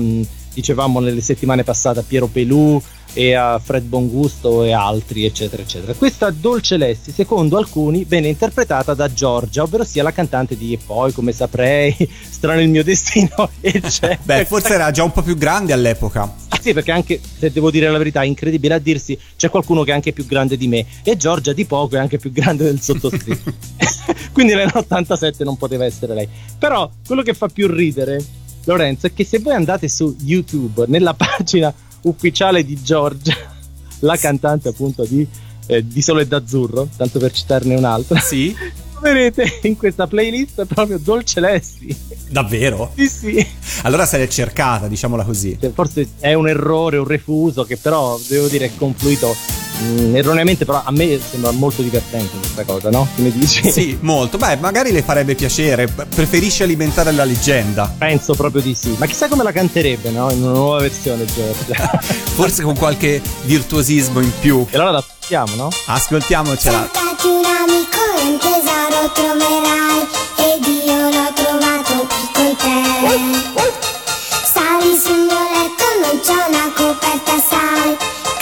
dicevamo 0.53 0.99
nelle 0.99 1.21
settimane 1.21 1.63
passate, 1.63 1.99
a 1.99 2.03
Piero 2.07 2.27
Pelù 2.27 2.81
e 3.15 3.33
a 3.33 3.59
Fred 3.63 3.85
Bongusto 3.85 4.63
e 4.63 4.73
altri, 4.73 5.23
eccetera, 5.23 5.61
eccetera. 5.61 5.93
Questa 5.93 6.29
Dolce 6.29 6.75
Lessi, 6.75 7.11
secondo 7.11 7.57
alcuni, 7.57 8.03
venne 8.03 8.27
interpretata 8.27 8.93
da 8.93 9.11
Giorgia, 9.11 9.63
ovvero 9.63 9.85
sia 9.85 10.03
la 10.03 10.11
cantante 10.11 10.57
di 10.57 10.73
E 10.73 10.79
poi, 10.85 11.13
come 11.13 11.31
saprei, 11.31 11.95
strano 12.29 12.59
il 12.59 12.67
mio 12.67 12.83
destino, 12.83 13.49
eccetera. 13.61 14.19
Beh, 14.21 14.45
forse 14.45 14.73
era 14.73 14.91
già 14.91 15.03
un 15.03 15.13
po' 15.13 15.21
più 15.21 15.37
grande 15.37 15.71
all'epoca. 15.71 16.23
Ah, 16.49 16.59
sì, 16.61 16.73
perché 16.73 16.91
anche 16.91 17.21
se 17.39 17.51
devo 17.51 17.71
dire 17.71 17.89
la 17.89 17.97
verità, 17.97 18.21
è 18.21 18.25
incredibile 18.25 18.73
a 18.73 18.79
dirsi, 18.79 19.17
c'è 19.37 19.49
qualcuno 19.49 19.83
che 19.83 19.91
è 19.91 19.93
anche 19.93 20.11
più 20.11 20.25
grande 20.25 20.57
di 20.57 20.67
me 20.67 20.85
e 21.01 21.15
Giorgia 21.15 21.53
di 21.53 21.65
poco 21.65 21.95
è 21.95 21.99
anche 21.99 22.17
più 22.17 22.33
grande 22.33 22.65
del 22.65 22.81
sottoscritto. 22.81 23.53
Quindi 24.33 24.55
nell'87 24.55 25.45
non 25.45 25.55
poteva 25.55 25.85
essere 25.85 26.13
lei. 26.13 26.27
Però 26.59 26.91
quello 27.07 27.21
che 27.21 27.33
fa 27.33 27.47
più 27.47 27.67
ridere, 27.67 28.21
Lorenzo, 28.65 29.07
è 29.07 29.13
che 29.13 29.23
se 29.23 29.39
voi 29.39 29.53
andate 29.53 29.87
su 29.87 30.13
YouTube, 30.21 30.83
nella 30.87 31.13
pagina 31.13 31.73
ufficiale 32.05 32.63
di 32.63 32.81
Giorgia, 32.81 33.35
la 33.99 34.17
cantante 34.17 34.69
appunto 34.69 35.05
di, 35.05 35.25
eh, 35.67 35.85
di 35.85 36.01
Sole 36.01 36.27
d'Azzurro, 36.27 36.89
tanto 36.95 37.19
per 37.19 37.31
citarne 37.31 37.75
un'altra, 37.75 38.19
Sì? 38.19 38.55
vedrete 39.01 39.59
in 39.67 39.77
questa 39.77 40.07
playlist 40.07 40.65
proprio 40.65 40.97
Dolce 40.97 41.39
Lessi. 41.39 41.95
Davvero? 42.29 42.91
Sì, 42.95 43.07
sì. 43.09 43.47
Allora 43.83 44.05
se 44.05 44.17
l'è 44.17 44.27
cercata, 44.27 44.87
diciamola 44.87 45.23
così. 45.23 45.57
Cioè, 45.59 45.71
forse 45.73 46.07
è 46.19 46.33
un 46.33 46.47
errore, 46.47 46.97
un 46.97 47.05
refuso 47.07 47.63
che 47.63 47.77
però 47.77 48.19
devo 48.27 48.47
dire 48.47 48.65
è 48.65 48.71
confluito 48.75 49.35
mh, 49.79 50.15
erroneamente, 50.15 50.65
però 50.65 50.81
a 50.83 50.91
me 50.91 51.19
sembra 51.29 51.51
molto 51.51 51.81
divertente 51.81 52.37
questa 52.37 52.63
cosa, 52.63 52.89
no? 52.89 53.07
Che 53.15 53.21
ne 53.21 53.31
dici? 53.31 53.69
Sì, 53.71 53.97
molto. 54.01 54.37
Beh, 54.37 54.57
magari 54.57 54.91
le 54.91 55.01
farebbe 55.01 55.35
piacere. 55.35 55.87
Preferisce 55.87 56.63
alimentare 56.63 57.11
la 57.11 57.23
leggenda. 57.25 57.93
Penso 57.97 58.33
proprio 58.33 58.61
di 58.61 58.73
sì. 58.73 58.95
Ma 58.97 59.05
chissà 59.05 59.27
come 59.27 59.43
la 59.43 59.51
canterebbe, 59.51 60.09
no? 60.09 60.31
In 60.31 60.43
una 60.43 60.51
nuova 60.53 60.79
versione, 60.79 61.25
Giorgia. 61.25 61.89
Forse 62.35 62.63
con 62.63 62.75
qualche 62.75 63.21
virtuosismo 63.43 64.19
in 64.19 64.31
più. 64.39 64.65
e 64.69 64.75
allora 64.75 64.91
la 64.91 64.97
ascoltiamo, 64.99 65.55
no? 65.55 65.69
Ascoltiamocela. 65.87 66.89
Cercati 66.91 67.27
un 67.27 67.43
amico 67.45 67.97
e 68.17 68.27
un 68.27 68.37
tesoro 68.39 69.11
troverai 69.13 70.07
ed 70.37 70.64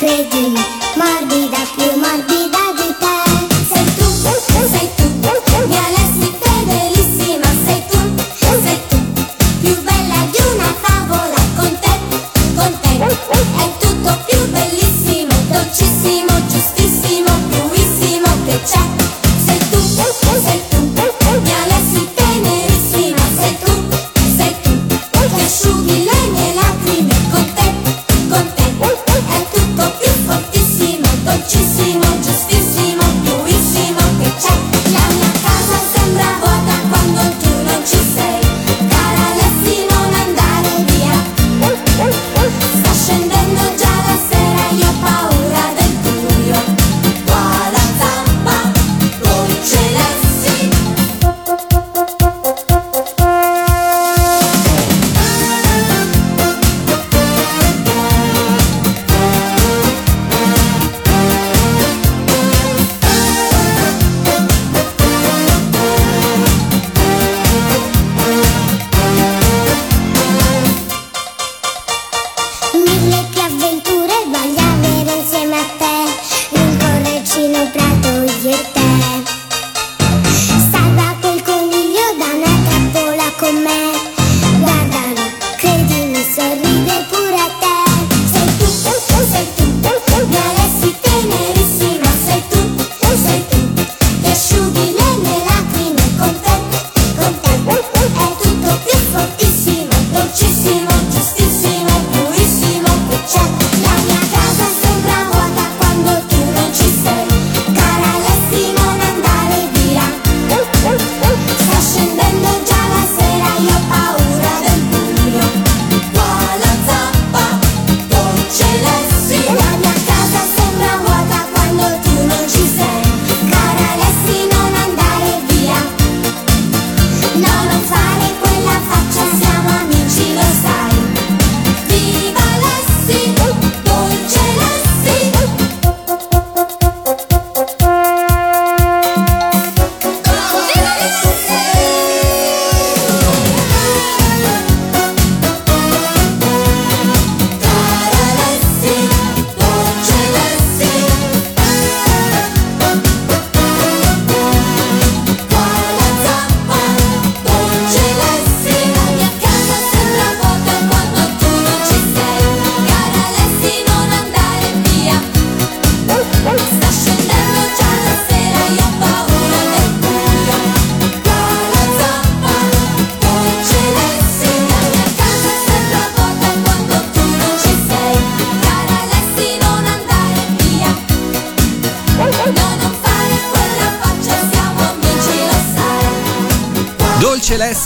sai. 0.05 0.82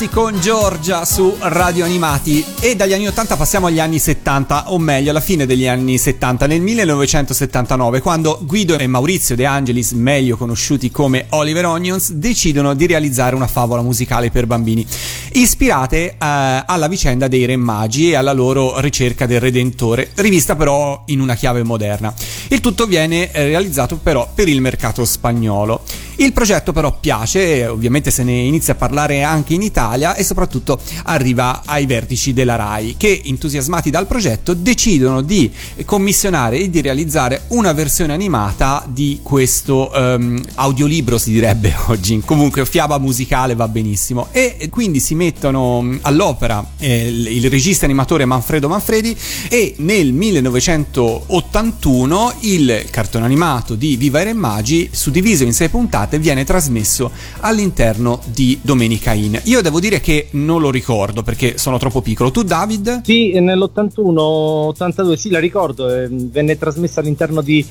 Lessi 0.07 0.09
con 0.09 0.39
Giorgia 0.39 1.05
su 1.05 1.35
Radio 1.39 1.85
Animati 1.85 2.43
e 2.59 2.75
dagli 2.75 2.93
anni 2.93 3.07
80 3.07 3.35
passiamo 3.35 3.67
agli 3.67 3.79
anni 3.79 3.99
70 3.99 4.71
o 4.71 4.79
meglio 4.79 5.11
alla 5.11 5.19
fine 5.19 5.45
degli 5.45 5.67
anni 5.67 5.97
70 5.97 6.47
nel 6.47 6.61
1979 6.61 8.01
quando 8.01 8.39
Guido 8.41 8.77
e 8.77 8.87
Maurizio 8.87 9.35
De 9.35 9.45
Angelis 9.45 9.91
meglio 9.91 10.37
conosciuti 10.37 10.91
come 10.91 11.27
Oliver 11.29 11.65
Onions 11.65 12.11
decidono 12.11 12.73
di 12.73 12.85
realizzare 12.85 13.35
una 13.35 13.47
favola 13.47 13.81
musicale 13.81 14.29
per 14.29 14.47
bambini 14.47 14.85
ispirate 15.33 16.11
eh, 16.11 16.15
alla 16.19 16.87
vicenda 16.87 17.27
dei 17.27 17.45
Re 17.45 17.55
Magi 17.55 18.11
e 18.11 18.15
alla 18.15 18.33
loro 18.33 18.79
ricerca 18.79 19.25
del 19.25 19.39
Redentore 19.39 20.11
rivista 20.15 20.55
però 20.55 21.03
in 21.07 21.19
una 21.19 21.35
chiave 21.35 21.63
moderna. 21.63 22.13
Il 22.49 22.59
tutto 22.59 22.85
viene 22.85 23.31
eh, 23.31 23.45
realizzato 23.45 23.97
però 23.97 24.29
per 24.33 24.47
il 24.47 24.61
mercato 24.61 25.05
spagnolo 25.05 25.81
il 26.17 26.33
progetto 26.33 26.71
però 26.71 26.97
piace, 26.99 27.67
ovviamente 27.67 28.09
se 28.09 28.23
ne 28.23 28.31
inizia 28.31 28.73
a 28.73 28.75
parlare 28.75 29.21
anche 29.21 29.53
in 29.53 29.61
Italia 29.61 30.15
e 30.15 30.23
soprattutto 30.23 30.79
arriva 31.03 31.61
ai 31.65 31.85
vertici 31.85 32.33
della 32.33 32.55
RAI 32.55 32.95
che 32.97 33.21
entusiasmati 33.25 33.91
dal 33.91 34.07
progetto 34.07 34.55
decidono 34.55 35.21
di 35.21 35.51
commissionare 35.85 36.57
e 36.57 36.71
di 36.71 36.81
realizzare 36.81 37.43
una 37.49 37.71
versione 37.73 38.13
animata 38.13 38.83
di 38.87 39.19
questo 39.21 39.91
um, 39.93 40.41
audiolibro 40.55 41.19
si 41.19 41.31
direbbe 41.31 41.75
oggi, 41.87 42.19
comunque 42.25 42.65
fiaba 42.65 42.97
musicale 42.97 43.53
va 43.53 43.67
benissimo. 43.67 44.29
E 44.31 44.69
quindi 44.71 44.99
si 44.99 45.13
mettono 45.13 45.99
all'opera 46.01 46.65
eh, 46.79 47.09
il 47.09 47.47
regista 47.49 47.85
animatore 47.85 48.25
Manfredo 48.25 48.67
Manfredi 48.67 49.15
e 49.49 49.75
nel 49.77 50.13
1981 50.13 52.33
il 52.41 52.85
cartone 52.89 53.25
animato 53.25 53.75
di 53.75 53.95
Viva 53.97 54.21
i 54.21 54.23
Re 54.23 54.33
Magi 54.33 54.89
suddiviso 54.91 55.43
in 55.43 55.53
sei 55.53 55.69
puntate 55.69 56.06
viene 56.17 56.45
trasmesso 56.45 57.11
all'interno 57.41 58.21
di 58.25 58.57
Domenica 58.61 59.11
In. 59.11 59.37
Io 59.43 59.61
devo 59.61 59.81
dire 59.81 59.99
che 59.99 60.29
non 60.31 60.61
lo 60.61 60.71
ricordo 60.71 61.23
perché 61.23 61.57
sono 61.57 61.77
troppo 61.77 62.01
piccolo. 62.01 62.31
Tu, 62.31 62.43
David? 62.43 63.01
Sì, 63.03 63.37
nell'81-82, 63.37 65.13
sì, 65.15 65.29
la 65.29 65.39
ricordo, 65.39 65.93
eh, 65.93 66.07
venne 66.09 66.57
trasmessa 66.57 67.01
all'interno 67.01 67.41
di, 67.41 67.65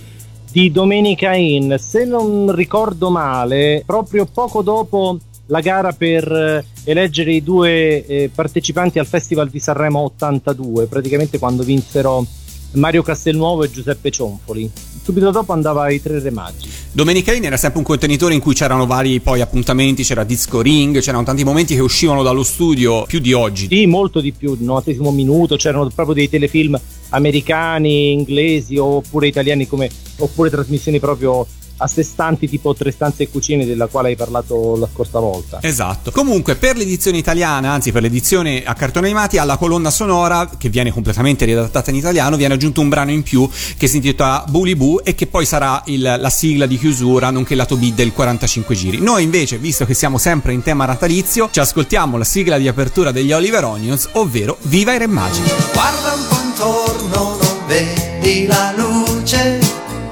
di 0.53 0.70
Domenica 0.70 1.34
In. 1.34 1.76
Se 1.80 2.05
non 2.05 2.55
ricordo 2.55 3.09
male, 3.11 3.82
proprio 3.87 4.26
poco 4.26 4.61
dopo 4.61 5.18
la 5.47 5.61
gara 5.61 5.93
per 5.93 6.30
eh, 6.30 6.64
eleggere 6.84 7.32
i 7.32 7.43
due 7.43 8.05
eh, 8.05 8.30
partecipanti 8.34 8.99
al 8.99 9.07
Festival 9.07 9.49
di 9.49 9.61
Sanremo 9.61 10.01
82, 10.01 10.87
praticamente 10.87 11.39
quando 11.39 11.62
vinsero 11.62 12.24
Mario 12.72 13.02
Castelnuovo 13.02 13.64
e 13.64 13.70
Giuseppe 13.70 14.10
Cionfoli. 14.10 14.70
Subito 15.02 15.30
dopo 15.30 15.52
andava 15.52 15.82
ai 15.82 16.02
Tre 16.02 16.18
Re 16.20 16.30
Magi. 16.30 16.68
Domenica 16.90 17.32
In 17.32 17.44
era 17.44 17.56
sempre 17.56 17.78
un 17.78 17.84
contenitore 17.84 18.34
in 18.34 18.40
cui 18.40 18.54
c'erano 18.54 18.86
vari 18.86 19.20
poi 19.20 19.40
appuntamenti, 19.40 20.02
c'era 20.02 20.24
Disco 20.24 20.60
Ring, 20.60 21.00
c'erano 21.00 21.24
tanti 21.24 21.44
momenti 21.44 21.74
che 21.74 21.80
uscivano 21.80 22.22
dallo 22.22 22.42
studio 22.42 23.04
più 23.04 23.20
di 23.20 23.32
oggi. 23.32 23.68
Sì, 23.68 23.86
molto 23.86 24.20
di 24.20 24.32
più, 24.32 24.54
il 24.54 24.62
90 24.62 25.10
minuto, 25.10 25.56
c'erano 25.56 25.88
proprio 25.94 26.14
dei 26.14 26.28
telefilm 26.28 26.78
americani, 27.10 28.12
inglesi 28.12 28.76
oppure 28.76 29.28
italiani 29.28 29.66
come, 29.66 29.90
oppure 30.16 30.50
trasmissioni 30.50 30.98
proprio 30.98 31.46
a 31.79 31.87
sé 31.87 32.03
stanti 32.03 32.49
tipo 32.49 32.74
tre 32.74 32.91
stanze 32.91 33.24
e 33.24 33.29
cucine 33.31 33.66
della 33.66 33.87
quale 33.87 34.09
hai 34.09 34.16
parlato 34.16 34.77
la 34.77 34.89
scorsa 34.93 35.18
volta. 35.18 35.59
Esatto. 35.62 36.11
Comunque 36.11 36.57
per 36.57 36.77
l'edizione 36.77 37.18
italiana, 37.18 37.72
anzi 37.72 37.93
per 37.93 38.03
l'edizione 38.03 38.62
a 38.64 38.74
cartoni 38.74 39.07
animati, 39.07 39.39
alla 39.39 39.57
colonna 39.57 39.91
sonora 39.91 40.51
che 40.57 40.68
viene 40.68 40.91
completamente 40.91 41.45
riadattata 41.45 41.91
in 41.91 41.97
italiano, 41.97 42.37
viene 42.37 42.55
aggiunto 42.55 42.81
un 42.81 42.89
brano 42.89 43.11
in 43.11 43.22
più 43.22 43.49
che 43.77 43.87
si 43.87 43.97
intitola 43.97 44.45
Bully 44.49 44.74
Boo 44.74 45.05
e 45.05 45.14
che 45.14 45.27
poi 45.27 45.45
sarà 45.45 45.83
il, 45.87 46.01
la 46.18 46.31
sigla 46.31 46.66
di 46.66 46.79
chiusura, 46.79 47.31
nonché 47.31 47.53
il 47.53 47.59
lato 47.59 47.77
B 47.77 47.93
del 47.93 48.12
45 48.12 48.74
giri. 48.74 48.99
Noi 48.99 49.22
invece, 49.22 49.59
visto 49.59 49.85
che 49.85 49.95
siamo 49.95 50.18
sempre 50.18 50.53
in 50.53 50.62
tema 50.62 50.87
natalizio, 50.87 51.49
ci 51.51 51.61
ascoltiamo 51.61 52.16
la 52.16 52.24
sigla 52.24 52.59
di 52.59 52.68
apertura 52.68 53.11
degli 53.11 53.33
Oliver 53.33 53.64
Onions, 53.64 54.09
ovvero 54.12 54.57
Viva 54.62 54.95
i 54.95 54.99
Re 54.99 55.07
Magi. 55.07 55.43
Guarda 55.72 56.12
un 56.14 56.27
po' 56.29 56.41
intorno, 56.43 57.37
non 57.39 57.66
vedi 57.66 58.47
la 58.47 58.72
luce, 58.77 59.59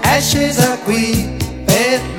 è 0.01 0.21
scesa 0.21 0.79
qui 0.79 1.34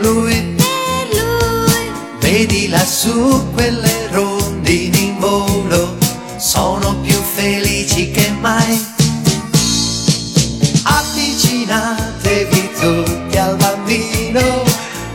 lui. 0.06 0.56
Per 0.56 1.08
lui. 1.20 1.92
Vedi 2.20 2.70
lassù 2.70 3.52
quelle 3.54 4.08
rondini 4.12 5.08
in 5.08 5.20
volo, 5.20 5.98
sono 6.38 6.96
più 7.02 7.20
felici 7.22 8.12
che 8.12 8.30
mai. 8.40 8.94
Avvicinatevi 10.84 12.70
tutti 12.80 13.38
al 13.38 13.56
bambino, 13.56 14.64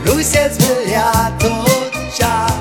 lui 0.03 0.23
si 0.23 0.37
è 0.37 0.49
svegliato 0.51 1.63
già. 2.17 2.59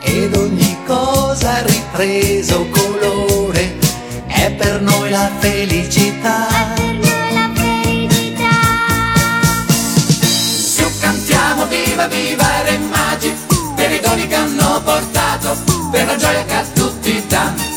Ed 0.00 0.36
ogni 0.36 0.76
cosa 0.86 1.56
ha 1.56 1.62
ripreso 1.62 2.66
colore, 2.70 3.78
è 4.26 4.50
per 4.52 4.80
noi 4.80 5.10
la 5.10 5.30
felicità 5.40 6.82
viva 12.08 12.08
viva 12.08 12.62
Re 12.62 12.78
Magi, 12.78 13.34
per 13.76 13.92
i 13.92 14.00
doni 14.00 14.26
che 14.26 14.34
hanno 14.34 14.80
portato, 14.82 15.56
per 15.90 16.06
la 16.06 16.16
gioia 16.16 16.44
che 16.44 16.54
a 16.54 16.64
tutti 16.74 17.24
danno. 17.26 17.70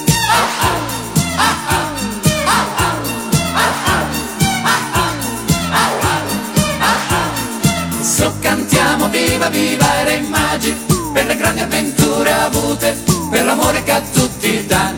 So 8.01 8.33
viva 9.09 9.49
viva 9.49 10.03
Re 10.03 10.21
Magi, 10.21 10.75
per 11.13 11.25
le 11.25 11.35
grandi 11.35 11.61
avventure 11.61 12.31
avute, 12.31 13.03
per 13.29 13.45
l'amore 13.45 13.83
che 13.83 13.91
a 13.91 14.01
tutti 14.01 14.65
danno. 14.65 14.94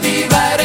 Viva 0.00 0.59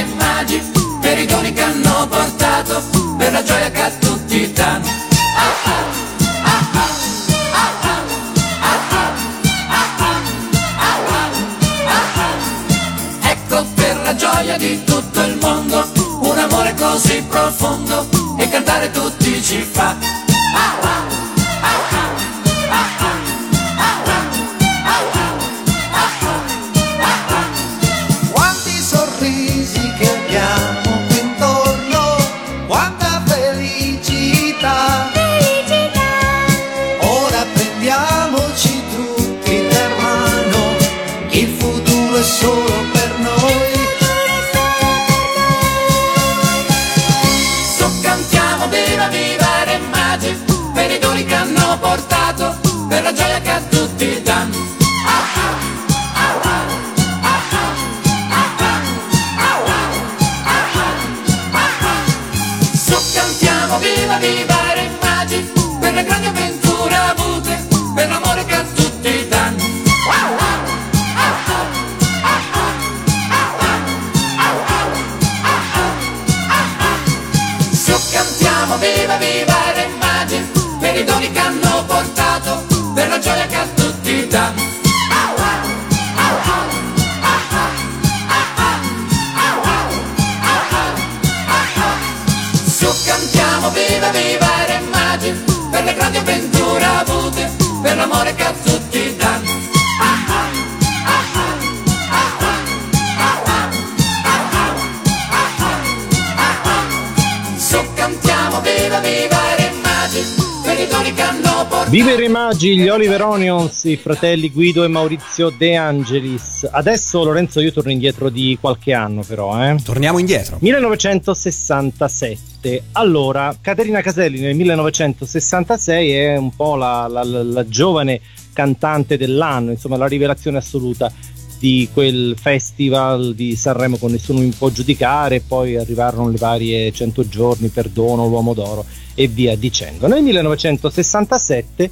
per 110.86 110.86
i 110.86 110.88
doni 110.88 111.14
che 111.14 111.22
hanno 111.22 111.66
portato 111.68 111.90
Viva 111.90 112.12
i 112.12 112.16
Remagi, 112.16 112.78
gli 112.78 112.88
Oliver 112.88 113.22
Onions, 113.24 113.84
i 113.86 113.98
fratelli 113.98 114.52
Guido 114.52 114.84
e 114.84 114.88
Maurizio 114.88 115.50
De 115.56 115.76
Angelis. 115.76 116.68
Adesso 116.70 117.24
Lorenzo 117.24 117.60
io 117.60 117.72
torno 117.72 117.92
indietro 117.92 118.30
di 118.30 118.56
qualche 118.60 118.94
anno 118.94 119.24
però, 119.26 119.60
eh. 119.64 119.76
Torniamo 119.84 120.20
indietro. 120.20 120.58
1967. 120.62 122.84
Allora, 122.94 123.56
Caterina 123.60 124.02
Caselli 124.02 124.40
nel 124.40 124.56
1966 124.56 126.12
è 126.12 126.36
un 126.38 126.56
po' 126.56 126.76
la, 126.76 127.08
la- 127.08 127.24
la- 127.24 127.44
la 127.44 127.68
giovane 127.68 128.20
cantante 128.54 129.18
dell'anno, 129.18 129.72
insomma 129.72 129.98
la 129.98 130.08
rivelazione 130.08 130.58
assoluta 130.58 131.12
di 131.60 131.90
quel 131.92 132.36
festival 132.40 133.34
di 133.34 133.56
Sanremo 133.56 133.98
con 133.98 134.12
nessuno 134.12 134.40
mi 134.40 134.50
può 134.50 134.70
giudicare, 134.70 135.42
poi 135.42 135.78
arrivarono 135.78 136.30
le 136.30 136.38
varie 136.38 136.92
100 136.92 137.28
giorni, 137.28 137.70
Perdono, 137.70 138.28
l'Uomo 138.28 138.54
d'Oro 138.54 138.86
e 139.14 139.28
via 139.28 139.56
dicendo. 139.56 140.08
Nel 140.08 140.22
1967 140.24 141.92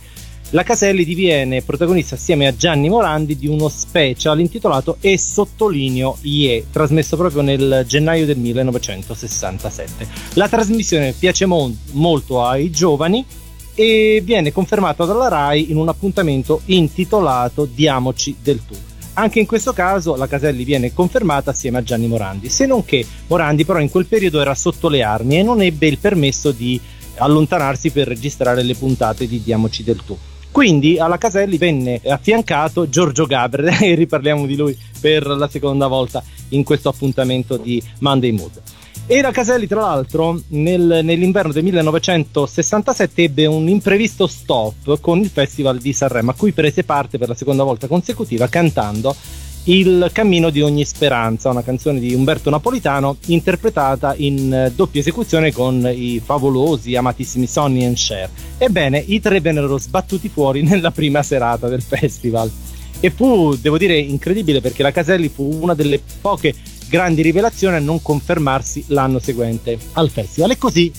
la 0.53 0.61
Caselli 0.61 1.03
diviene 1.03 1.63
protagonista 1.63 2.13
assieme 2.13 2.45
a 2.45 2.55
Gianni 2.55 2.87
Morandi 2.87 3.35
di 3.35 3.47
uno 3.47 3.69
special 3.69 4.39
intitolato 4.39 4.97
E 5.01 5.17
sottolineo 5.17 6.17
IE, 6.21 6.65
trasmesso 6.71 7.17
proprio 7.17 7.41
nel 7.41 7.83
gennaio 7.87 8.27
del 8.27 8.37
1967. 8.37 10.07
La 10.33 10.47
trasmissione 10.47 11.13
piace 11.17 11.47
mon- 11.47 11.75
molto 11.93 12.45
ai 12.45 12.69
giovani 12.69 13.25
e 13.73 14.21
viene 14.23 14.51
confermata 14.51 15.05
dalla 15.05 15.27
RAI 15.27 15.71
in 15.71 15.77
un 15.77 15.87
appuntamento 15.87 16.61
intitolato 16.65 17.65
Diamoci 17.65 18.35
del 18.39 18.63
tu. 18.63 18.75
Anche 19.15 19.39
in 19.39 19.45
questo 19.45 19.73
caso 19.73 20.15
la 20.15 20.27
Caselli 20.27 20.63
viene 20.63 20.91
confermata 20.91 21.51
assieme 21.51 21.77
a 21.77 21.83
Gianni 21.83 22.07
Morandi, 22.07 22.49
se 22.49 22.65
non 22.65 22.83
che 22.83 23.05
Morandi 23.27 23.63
però 23.63 23.79
in 23.79 23.91
quel 23.91 24.07
periodo 24.07 24.41
era 24.41 24.55
sotto 24.55 24.89
le 24.89 25.03
armi 25.03 25.37
e 25.37 25.43
non 25.43 25.61
ebbe 25.61 25.87
il 25.87 25.99
permesso 25.99 26.51
di 26.51 26.81
allontanarsi 27.17 27.91
per 27.91 28.07
registrare 28.07 28.63
le 28.63 28.73
puntate 28.73 29.27
di 29.27 29.41
Diamoci 29.43 29.83
del 29.83 30.01
tu. 30.03 30.17
Quindi 30.49 30.97
alla 30.97 31.17
Caselli 31.17 31.57
venne 31.57 32.01
affiancato 32.05 32.89
Giorgio 32.89 33.25
Gaber 33.25 33.77
e 33.81 33.93
riparliamo 33.93 34.47
di 34.47 34.55
lui 34.55 34.77
per 34.99 35.27
la 35.27 35.47
seconda 35.47 35.87
volta 35.87 36.23
in 36.49 36.63
questo 36.63 36.89
appuntamento 36.89 37.57
di 37.57 37.81
Monday 37.99 38.31
Mood. 38.31 38.61
Era 39.05 39.31
Caselli, 39.31 39.67
tra 39.67 39.81
l'altro, 39.81 40.41
nel- 40.49 41.01
nell'inverno 41.03 41.51
del 41.51 41.63
1967 41.63 43.23
ebbe 43.23 43.45
un 43.45 43.67
imprevisto 43.67 44.27
stop 44.27 44.97
con 45.01 45.19
il 45.19 45.27
Festival 45.27 45.77
di 45.79 45.91
Sanremo, 45.91 46.31
a 46.31 46.35
cui 46.35 46.53
prese 46.53 46.85
parte 46.85 47.17
per 47.17 47.27
la 47.27 47.35
seconda 47.35 47.63
volta 47.63 47.87
consecutiva 47.87 48.47
cantando 48.47 49.13
Il 49.65 50.09
cammino 50.11 50.49
di 50.49 50.61
ogni 50.61 50.83
speranza, 50.83 51.49
una 51.49 51.63
canzone 51.63 51.97
di 51.99 52.13
Umberto 52.13 52.49
Napolitano 52.49 53.15
interpretata 53.27 54.13
in 54.17 54.53
eh, 54.53 54.71
doppia 54.75 54.99
esecuzione 54.99 55.53
con 55.53 55.89
i 55.89 56.21
favolosi, 56.23 56.95
amatissimi 56.97 57.47
Sonny 57.47 57.85
and 57.85 57.95
Cher. 57.95 58.29
Ebbene, 58.57 59.01
i 59.05 59.21
tre 59.21 59.39
vennero 59.39 59.77
sbattuti 59.77 60.27
fuori 60.27 60.63
nella 60.67 60.91
prima 60.91 61.23
serata 61.23 61.69
del 61.69 61.81
festival. 61.81 62.51
E 62.99 63.09
fu, 63.09 63.55
devo 63.55 63.77
dire, 63.77 63.97
incredibile 63.97 64.59
perché 64.59 64.83
la 64.83 64.91
Caselli 64.91 65.29
fu 65.29 65.59
una 65.61 65.73
delle 65.73 66.01
poche 66.19 66.53
grandi 66.87 67.21
rivelazioni 67.21 67.75
a 67.75 67.79
non 67.79 68.01
confermarsi 68.01 68.85
l'anno 68.87 69.19
seguente 69.19 69.77
al 69.93 70.09
festival. 70.09 70.51
E 70.51 70.57
così 70.57 70.91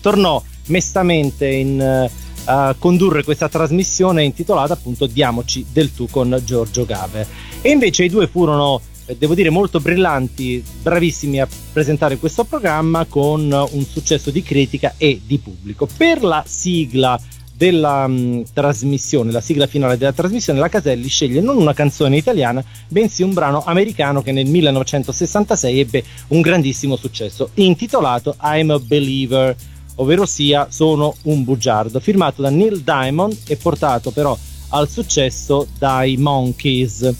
tornò 0.00 0.42
mestamente 0.66 1.48
in, 1.48 1.80
eh, 1.80 2.10
a 2.44 2.74
condurre 2.78 3.22
questa 3.22 3.48
trasmissione 3.48 4.24
intitolata 4.24 4.72
appunto 4.72 5.06
Diamoci 5.06 5.66
del 5.70 5.92
tu 5.94 6.08
con 6.10 6.40
Giorgio 6.44 6.84
Gaber. 6.84 7.26
E 7.60 7.70
invece 7.70 8.04
i 8.04 8.08
due 8.08 8.26
furono, 8.26 8.80
eh, 9.06 9.16
devo 9.16 9.34
dire, 9.34 9.50
molto 9.50 9.80
brillanti, 9.80 10.62
bravissimi 10.82 11.40
a 11.40 11.48
presentare 11.72 12.16
questo 12.16 12.44
programma 12.44 13.04
con 13.04 13.52
un 13.70 13.84
successo 13.84 14.30
di 14.30 14.42
critica 14.42 14.94
e 14.96 15.20
di 15.24 15.38
pubblico. 15.38 15.86
Per 15.96 16.22
la 16.22 16.42
sigla 16.46 17.20
della 17.60 18.06
mh, 18.06 18.44
trasmissione, 18.54 19.30
la 19.30 19.42
sigla 19.42 19.66
finale 19.66 19.98
della 19.98 20.14
trasmissione, 20.14 20.58
la 20.58 20.70
Caselli 20.70 21.08
sceglie 21.08 21.42
non 21.42 21.58
una 21.58 21.74
canzone 21.74 22.16
italiana, 22.16 22.64
bensì 22.88 23.22
un 23.22 23.34
brano 23.34 23.62
americano 23.66 24.22
che 24.22 24.32
nel 24.32 24.46
1966 24.46 25.78
ebbe 25.78 26.02
un 26.28 26.40
grandissimo 26.40 26.96
successo, 26.96 27.50
intitolato 27.54 28.34
I'm 28.40 28.70
a 28.70 28.78
Believer, 28.78 29.54
ovvero 29.96 30.24
sia 30.24 30.68
Sono 30.70 31.14
un 31.24 31.44
bugiardo, 31.44 32.00
firmato 32.00 32.40
da 32.40 32.48
Neil 32.48 32.80
Diamond 32.80 33.36
e 33.46 33.56
portato 33.56 34.10
però 34.10 34.34
al 34.70 34.88
successo 34.88 35.66
dai 35.78 36.16
Monkeys. 36.16 37.14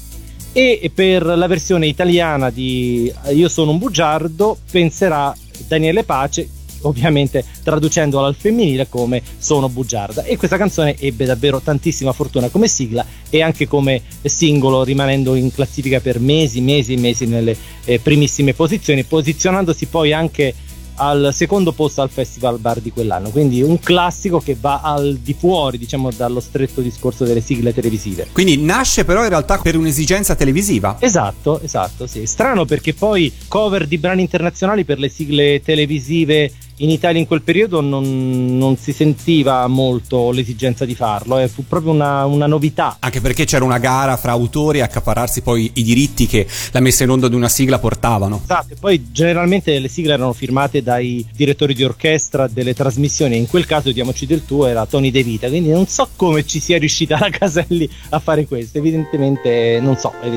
E 0.53 0.91
per 0.93 1.23
la 1.27 1.47
versione 1.47 1.87
italiana 1.87 2.49
di 2.49 3.13
Io 3.35 3.49
sono 3.51 3.73
un 3.73 3.79
bugiardo 3.79 4.57
penserà 4.71 5.37
Daniele 5.69 6.03
Pace 6.03 6.49
ovviamente 6.83 7.45
traducendola 7.63 8.27
al 8.27 8.35
femminile 8.35 8.89
come 8.89 9.23
Sono 9.39 9.69
bugiarda 9.69 10.25
e 10.25 10.37
questa 10.37 10.57
canzone 10.57 10.97
ebbe 10.99 11.25
davvero 11.25 11.61
tantissima 11.61 12.13
fortuna 12.13 12.49
come 12.49 12.69
sigla 12.69 13.05
e 13.29 13.43
anche 13.43 13.67
come 13.67 14.03
singolo 14.23 14.83
rimanendo 14.83 15.35
in 15.35 15.53
classifica 15.53 16.01
per 16.01 16.21
mesi, 16.21 16.61
mesi 16.61 16.95
e 16.95 16.99
mesi 16.99 17.27
nelle 17.27 17.57
eh, 17.85 17.99
primissime 17.99 18.55
posizioni 18.55 19.05
posizionandosi 19.05 19.87
poi 19.87 20.13
anche 20.13 20.55
al 21.01 21.31
secondo 21.33 21.73
posto 21.73 22.03
al 22.03 22.11
Festival 22.11 22.59
Bar 22.59 22.81
di 22.81 22.91
quell'anno 22.91 23.31
quindi 23.31 23.63
un 23.63 23.79
classico 23.79 24.39
che 24.39 24.57
va 24.59 24.81
al 24.83 25.17
di 25.17 25.35
fuori 25.35 25.79
diciamo 25.79 26.11
dallo 26.11 26.41
stretto 26.41 26.81
discorso 26.81 27.25
delle 27.25 27.41
sigle 27.41 27.73
televisive 27.73 28.29
Quindi 28.33 28.59
nasce 28.59 29.05
però 29.05 29.23
in 29.23 29.31
realtà 29.31 29.59
per 29.59 29.77
un'esigenza 29.77 30.35
televisiva. 30.35 30.97
Esatto, 31.01 31.61
esatto, 31.63 32.07
sì. 32.07 32.27
Strano 32.27 32.65
perché 32.65 32.95
poi 32.95 33.33
cover 33.49 33.87
di 33.87 33.99
brani 33.99 34.23
internazionali 34.23 34.85
per 34.85 34.99
le 34.99 35.09
sigle 35.09 35.63
televisive 35.63 36.53
in 36.81 36.91
Italia 36.91 37.21
in 37.21 37.27
quel 37.27 37.43
periodo 37.43 37.81
non, 37.81 38.57
non 38.57 38.77
si 38.77 38.93
sentiva 38.93 39.67
molto 39.67 40.31
l'esigenza 40.31 40.85
di 40.85 40.95
farlo, 40.95 41.39
eh. 41.39 41.49
fu 41.49 41.65
proprio 41.67 41.93
una, 41.93 42.25
una 42.25 42.47
novità. 42.47 42.97
Anche 43.01 43.21
perché 43.21 43.45
c'era 43.45 43.65
una 43.65 43.79
gara 43.79 44.17
fra 44.17 44.33
autori 44.33 44.81
a 44.81 44.85
accaparrarsi 44.85 45.43
poi 45.43 45.71
i 45.75 45.83
diritti 45.83 46.27
che 46.27 46.47
la 46.73 46.81
messa 46.81 47.05
in 47.05 47.11
onda 47.11 47.29
di 47.29 47.35
una 47.35 47.49
sigla 47.49 47.79
portavano. 47.79 48.41
Esatto, 48.43 48.73
e 48.73 48.77
poi 48.79 49.11
generalmente 49.11 49.79
le 49.79 49.89
sigle 49.89 50.15
erano 50.15 50.33
firmate 50.33 50.83
dai 50.83 51.27
direttori 51.35 51.75
di 51.75 51.85
orchestra 51.85 52.49
delle 52.49 52.75
trasmissioni, 52.75 53.37
in 53.37 53.47
quel 53.47 53.67
caso 53.67 53.93
Diamoci 53.93 54.27
del 54.27 54.45
tuo 54.45 54.67
era 54.67 54.87
Tony 54.87 55.11
De 55.11 55.23
Vita, 55.23 55.49
quindi 55.49 55.71
non 55.71 55.87
so 55.87 56.09
come 56.17 56.47
ci 56.47 56.61
sia 56.61 56.79
riuscita 56.79 57.19
la 57.19 57.31
Caselli 57.31 57.89
a 58.11 58.19
fare 58.19 58.47
questo, 58.47 58.79
evidentemente 58.79 59.79
non 59.81 59.97
so, 59.97 60.13
è 60.21 60.29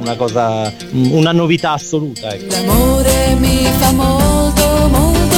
una 0.00 0.16
cosa, 0.16 0.72
una 0.92 1.32
novità 1.32 1.72
assoluta. 1.72 2.34
Ecco. 2.34 2.54
L'amore 2.54 3.34
mi 3.38 3.64
fa 3.78 3.92
molto, 3.92 4.88
molto 4.88 5.33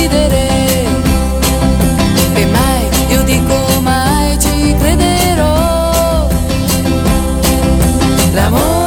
ridere. 0.00 0.48
E 2.34 2.46
mai, 2.46 2.88
io 3.08 3.22
dico 3.22 3.80
mai 3.82 4.38
ci 4.38 4.74
crederò. 4.78 6.26
L'amore 8.32 8.79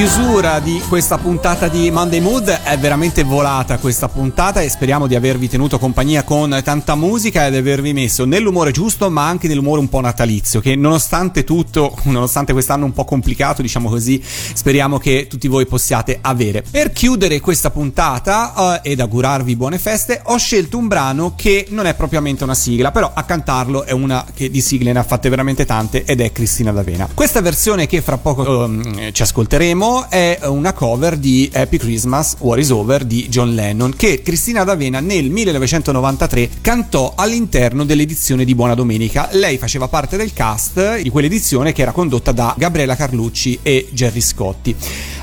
chiusura 0.00 0.60
di 0.60 0.80
questa 0.88 1.18
puntata 1.18 1.68
di 1.68 1.90
Monday 1.90 2.20
Mood. 2.20 2.48
È 2.48 2.78
veramente 2.78 3.22
volata 3.22 3.76
questa 3.76 4.08
puntata 4.08 4.62
e 4.62 4.70
speriamo 4.70 5.06
di 5.06 5.14
avervi 5.14 5.46
tenuto 5.46 5.78
compagnia 5.78 6.22
con 6.22 6.58
tanta 6.64 6.94
musica 6.94 7.46
ed 7.46 7.54
avervi 7.54 7.92
messo 7.92 8.24
nell'umore 8.24 8.70
giusto, 8.70 9.10
ma 9.10 9.26
anche 9.26 9.46
nell'umore 9.46 9.78
un 9.78 9.90
po' 9.90 10.00
natalizio. 10.00 10.60
Che 10.60 10.74
nonostante 10.74 11.44
tutto, 11.44 11.94
nonostante 12.04 12.54
quest'anno 12.54 12.86
un 12.86 12.94
po' 12.94 13.04
complicato, 13.04 13.60
diciamo 13.60 13.90
così, 13.90 14.22
speriamo 14.24 14.96
che 14.96 15.26
tutti 15.28 15.48
voi 15.48 15.66
possiate 15.66 16.16
avere. 16.22 16.62
Per 16.62 16.92
chiudere 16.92 17.38
questa 17.40 17.68
puntata 17.68 18.80
eh, 18.82 18.92
ed 18.92 19.00
augurarvi 19.00 19.54
buone 19.54 19.78
feste, 19.78 20.22
ho 20.24 20.38
scelto 20.38 20.78
un 20.78 20.88
brano 20.88 21.34
che 21.36 21.66
non 21.68 21.84
è 21.84 21.92
propriamente 21.92 22.42
una 22.42 22.54
sigla, 22.54 22.90
però 22.90 23.10
a 23.12 23.24
cantarlo 23.24 23.84
è 23.84 23.92
una 23.92 24.24
che 24.32 24.50
di 24.50 24.62
sigle 24.62 24.94
ne 24.94 25.00
ha 25.00 25.04
fatte 25.04 25.28
veramente 25.28 25.66
tante 25.66 26.04
ed 26.04 26.22
è 26.22 26.32
Cristina 26.32 26.72
D'Avena. 26.72 27.06
Questa 27.12 27.42
versione 27.42 27.86
che 27.86 28.00
fra 28.00 28.16
poco 28.16 28.64
um, 28.64 29.12
ci 29.12 29.20
ascolteremo 29.20 29.88
è 30.08 30.38
una 30.44 30.72
cover 30.72 31.16
di 31.16 31.50
Happy 31.52 31.76
Christmas, 31.76 32.36
War 32.38 32.58
is 32.58 32.70
Over 32.70 33.04
di 33.04 33.28
John 33.28 33.54
Lennon 33.54 33.92
che 33.96 34.22
Cristina 34.22 34.62
D'Avena 34.62 35.00
nel 35.00 35.28
1993 35.30 36.48
cantò 36.60 37.14
all'interno 37.16 37.84
dell'edizione 37.84 38.44
di 38.44 38.54
Buona 38.54 38.74
Domenica. 38.74 39.28
Lei 39.32 39.58
faceva 39.58 39.88
parte 39.88 40.16
del 40.16 40.32
cast 40.32 41.00
di 41.00 41.10
quell'edizione 41.10 41.72
che 41.72 41.82
era 41.82 41.90
condotta 41.90 42.30
da 42.30 42.54
Gabriela 42.56 42.94
Carlucci 42.94 43.58
e 43.62 43.88
Gerry 43.92 44.20
Scotti. 44.20 44.76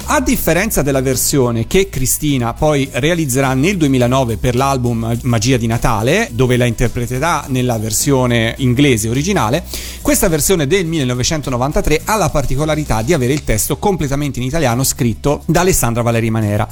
A 0.09 0.21
differenza 0.21 0.83
della 0.83 1.01
versione 1.01 1.67
che 1.67 1.89
Cristina 1.89 2.53
poi 2.53 2.87
realizzerà 2.93 3.53
nel 3.53 3.75
2009 3.75 4.37
per 4.37 4.55
l'album 4.55 5.17
Magia 5.23 5.57
di 5.57 5.67
Natale, 5.67 6.29
dove 6.31 6.55
la 6.55 6.63
interpreterà 6.63 7.43
nella 7.49 7.77
versione 7.77 8.55
inglese 8.59 9.09
originale, 9.09 9.65
questa 10.01 10.29
versione 10.29 10.65
del 10.65 10.85
1993 10.85 12.03
ha 12.05 12.15
la 12.15 12.29
particolarità 12.29 13.01
di 13.01 13.11
avere 13.11 13.33
il 13.33 13.43
testo 13.43 13.75
completamente 13.79 14.39
in 14.39 14.45
italiano 14.45 14.85
scritto 14.85 15.43
da 15.45 15.59
Alessandra 15.59 16.01
Valeri 16.01 16.29
Manera. 16.29 16.65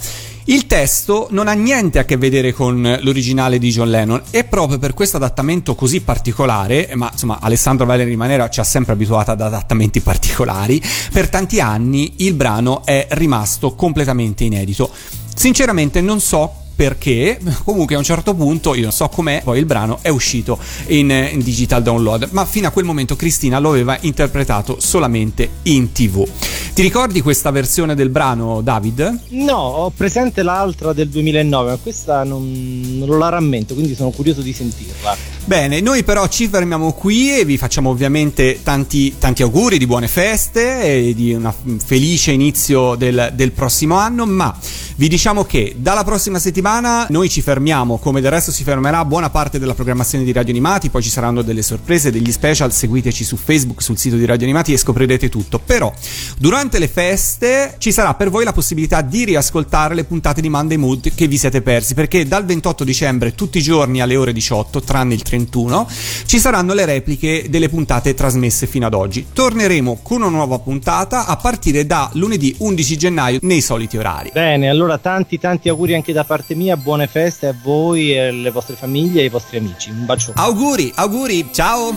Il 0.48 0.68
testo 0.68 1.28
non 1.32 1.48
ha 1.48 1.54
niente 1.54 1.98
a 1.98 2.06
che 2.06 2.18
vedere 2.18 2.54
con 2.54 3.00
l'originale 3.02 3.58
di 3.58 3.72
John 3.72 3.90
Lennon 3.90 4.22
e 4.30 4.44
proprio 4.44 4.78
per 4.78 4.94
questo 4.94 5.18
adattamento 5.18 5.74
così 5.74 6.02
particolare, 6.02 6.92
ma 6.94 7.10
insomma 7.12 7.40
Alessandro 7.42 7.88
Valeri 7.88 8.16
Manera 8.16 8.48
ci 8.48 8.60
ha 8.60 8.64
sempre 8.64 8.94
abituato 8.94 9.32
ad 9.32 9.42
adattamenti 9.42 10.02
particolari, 10.02 10.80
per 11.12 11.30
tanti 11.30 11.60
anni 11.60 12.14
il 12.18 12.36
brano 12.36 12.86
è 12.86 13.08
rimasto 13.26 13.74
completamente 13.74 14.44
inedito. 14.44 14.90
Sinceramente 15.36 16.00
non 16.02 16.22
so 16.22 16.64
perché 16.76 17.40
comunque 17.64 17.96
a 17.96 17.98
un 17.98 18.04
certo 18.04 18.34
punto 18.34 18.76
io 18.76 18.84
non 18.84 18.92
so 18.92 19.08
com'è 19.08 19.42
poi 19.44 19.60
il 19.60 19.66
brano 19.66 20.00
è 20.02 20.10
uscito 20.10 20.60
in, 20.88 21.10
in, 21.10 21.42
digital 21.42 21.82
download 21.82 22.28
ma 22.32 22.44
fino 22.44 22.68
a 22.68 22.72
quel 22.72 22.84
momento 22.84 23.16
Cristina 23.16 23.60
lo 23.60 23.70
aveva 23.70 23.98
interpretato 24.02 24.76
solamente 24.82 25.50
in 25.64 25.94
tv 25.94 26.28
ti 26.74 26.82
ricordi 26.82 27.22
questa 27.22 27.50
versione 27.52 27.96
del 27.96 28.10
brano 28.10 28.60
David? 28.60 29.20
No 29.30 29.56
ho 29.56 29.90
presente 29.90 30.44
l'altra 30.44 30.92
del 30.92 31.08
2009 31.08 31.70
ma 31.70 31.78
questa 31.78 32.26
non, 32.26 32.98
non 32.98 33.18
la 33.18 33.30
rammento 33.30 33.74
quindi 33.74 33.96
sono 33.96 34.10
curioso 34.10 34.42
di 34.42 34.52
sentirla 34.52 35.16
Bene, 35.48 35.80
noi 35.80 36.04
però 36.04 36.28
ci 36.28 36.48
fermiamo 36.48 36.94
qui 36.94 37.38
e 37.38 37.46
vi 37.46 37.56
facciamo 37.60 37.92
ovviamente 37.92 38.62
tanti, 38.64 39.16
tanti 39.20 39.44
auguri 39.44 39.78
di 39.78 39.86
buone 39.86 40.08
feste 40.08 40.82
e 40.82 41.14
di 41.14 41.34
un 41.34 41.54
felice 41.86 42.32
inizio 42.32 42.96
del, 42.96 43.32
del, 43.36 43.52
prossimo 43.52 43.96
anno, 43.96 44.26
ma 44.26 44.58
vi 44.96 45.08
diciamo 45.08 45.46
che 45.46 45.76
dalla 45.78 46.04
prossima 46.04 46.40
settimana 46.40 47.06
noi 47.12 47.30
ci 47.30 47.44
fermiamo, 47.44 48.00
come 48.00 48.22
del 48.22 48.32
resto 48.32 48.52
si 48.52 48.64
fermerà 48.64 49.06
buona 49.06 49.30
parte 49.30 49.60
della 49.60 49.76
programmazione 49.76 50.24
di 50.24 50.32
Radio 50.32 50.52
Animati, 50.52 50.90
poi 50.90 51.04
ci 51.04 51.12
saranno 51.12 51.44
delle 51.44 51.62
sorprese, 51.62 52.10
degli 52.10 52.32
special, 52.32 52.74
seguiteci 52.74 53.24
su 53.24 53.38
Facebook, 53.38 53.84
sul 53.84 54.00
sito 54.00 54.16
di 54.16 54.26
Radio 54.26 54.46
Animati 54.48 54.74
e 54.74 54.78
scoprirete 54.78 55.30
tutto. 55.30 55.60
Però 55.60 55.94
durante 56.40 56.80
le 56.80 56.88
feste 56.88 57.76
ci 57.78 57.92
sarà 57.92 58.16
per 58.16 58.32
voi 58.32 58.46
la 58.46 58.52
possibilità 58.52 59.02
di 59.02 59.26
riascoltare 59.26 59.94
le 59.94 60.06
puntate 60.06 60.42
di 60.42 60.50
Monday 60.50 60.78
Mood 60.78 61.14
che 61.14 61.28
vi 61.28 61.38
siete 61.38 61.62
persi, 61.62 61.94
perché 61.94 62.28
dal 62.28 62.46
28 62.46 62.84
dicembre 62.84 63.36
tutti 63.36 63.60
i 63.60 63.62
giorni 63.62 64.02
alle 64.02 64.16
ore 64.16 64.34
18, 64.34 64.82
tranne 64.82 65.14
il 65.14 65.22
30 65.22 65.34
131, 65.36 65.88
ci 66.26 66.40
saranno 66.40 66.74
le 66.74 66.86
repliche 66.86 67.46
delle 67.50 67.70
puntate 67.70 68.14
trasmesse 68.14 68.68
fino 68.68 68.86
ad 68.86 68.94
oggi. 68.94 69.28
Torneremo 69.34 70.00
con 70.02 70.22
una 70.22 70.30
nuova 70.30 70.60
puntata 70.60 71.26
a 71.26 71.36
partire 71.36 71.86
da 71.86 72.10
lunedì 72.14 72.56
11 72.58 72.98
gennaio 72.98 73.40
nei 73.42 73.62
soliti 73.62 73.98
orari. 73.98 74.32
Bene, 74.34 74.70
allora 74.70 74.98
tanti 74.98 75.38
tanti 75.38 75.70
auguri 75.70 75.94
anche 75.96 76.14
da 76.14 76.24
parte 76.24 76.56
mia, 76.56 76.78
buone 76.78 77.08
feste 77.08 77.48
a 77.48 77.56
voi, 77.62 78.18
alle 78.18 78.52
vostre 78.52 78.76
famiglie 78.76 79.22
e 79.22 79.24
ai 79.24 79.30
vostri 79.30 79.58
amici. 79.58 79.90
Un 79.90 80.06
bacio. 80.06 80.32
Auguri, 80.36 80.92
auguri, 80.96 81.48
ciao! 81.52 81.94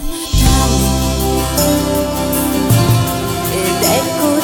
Ed 3.52 3.82
ecco 3.82 4.37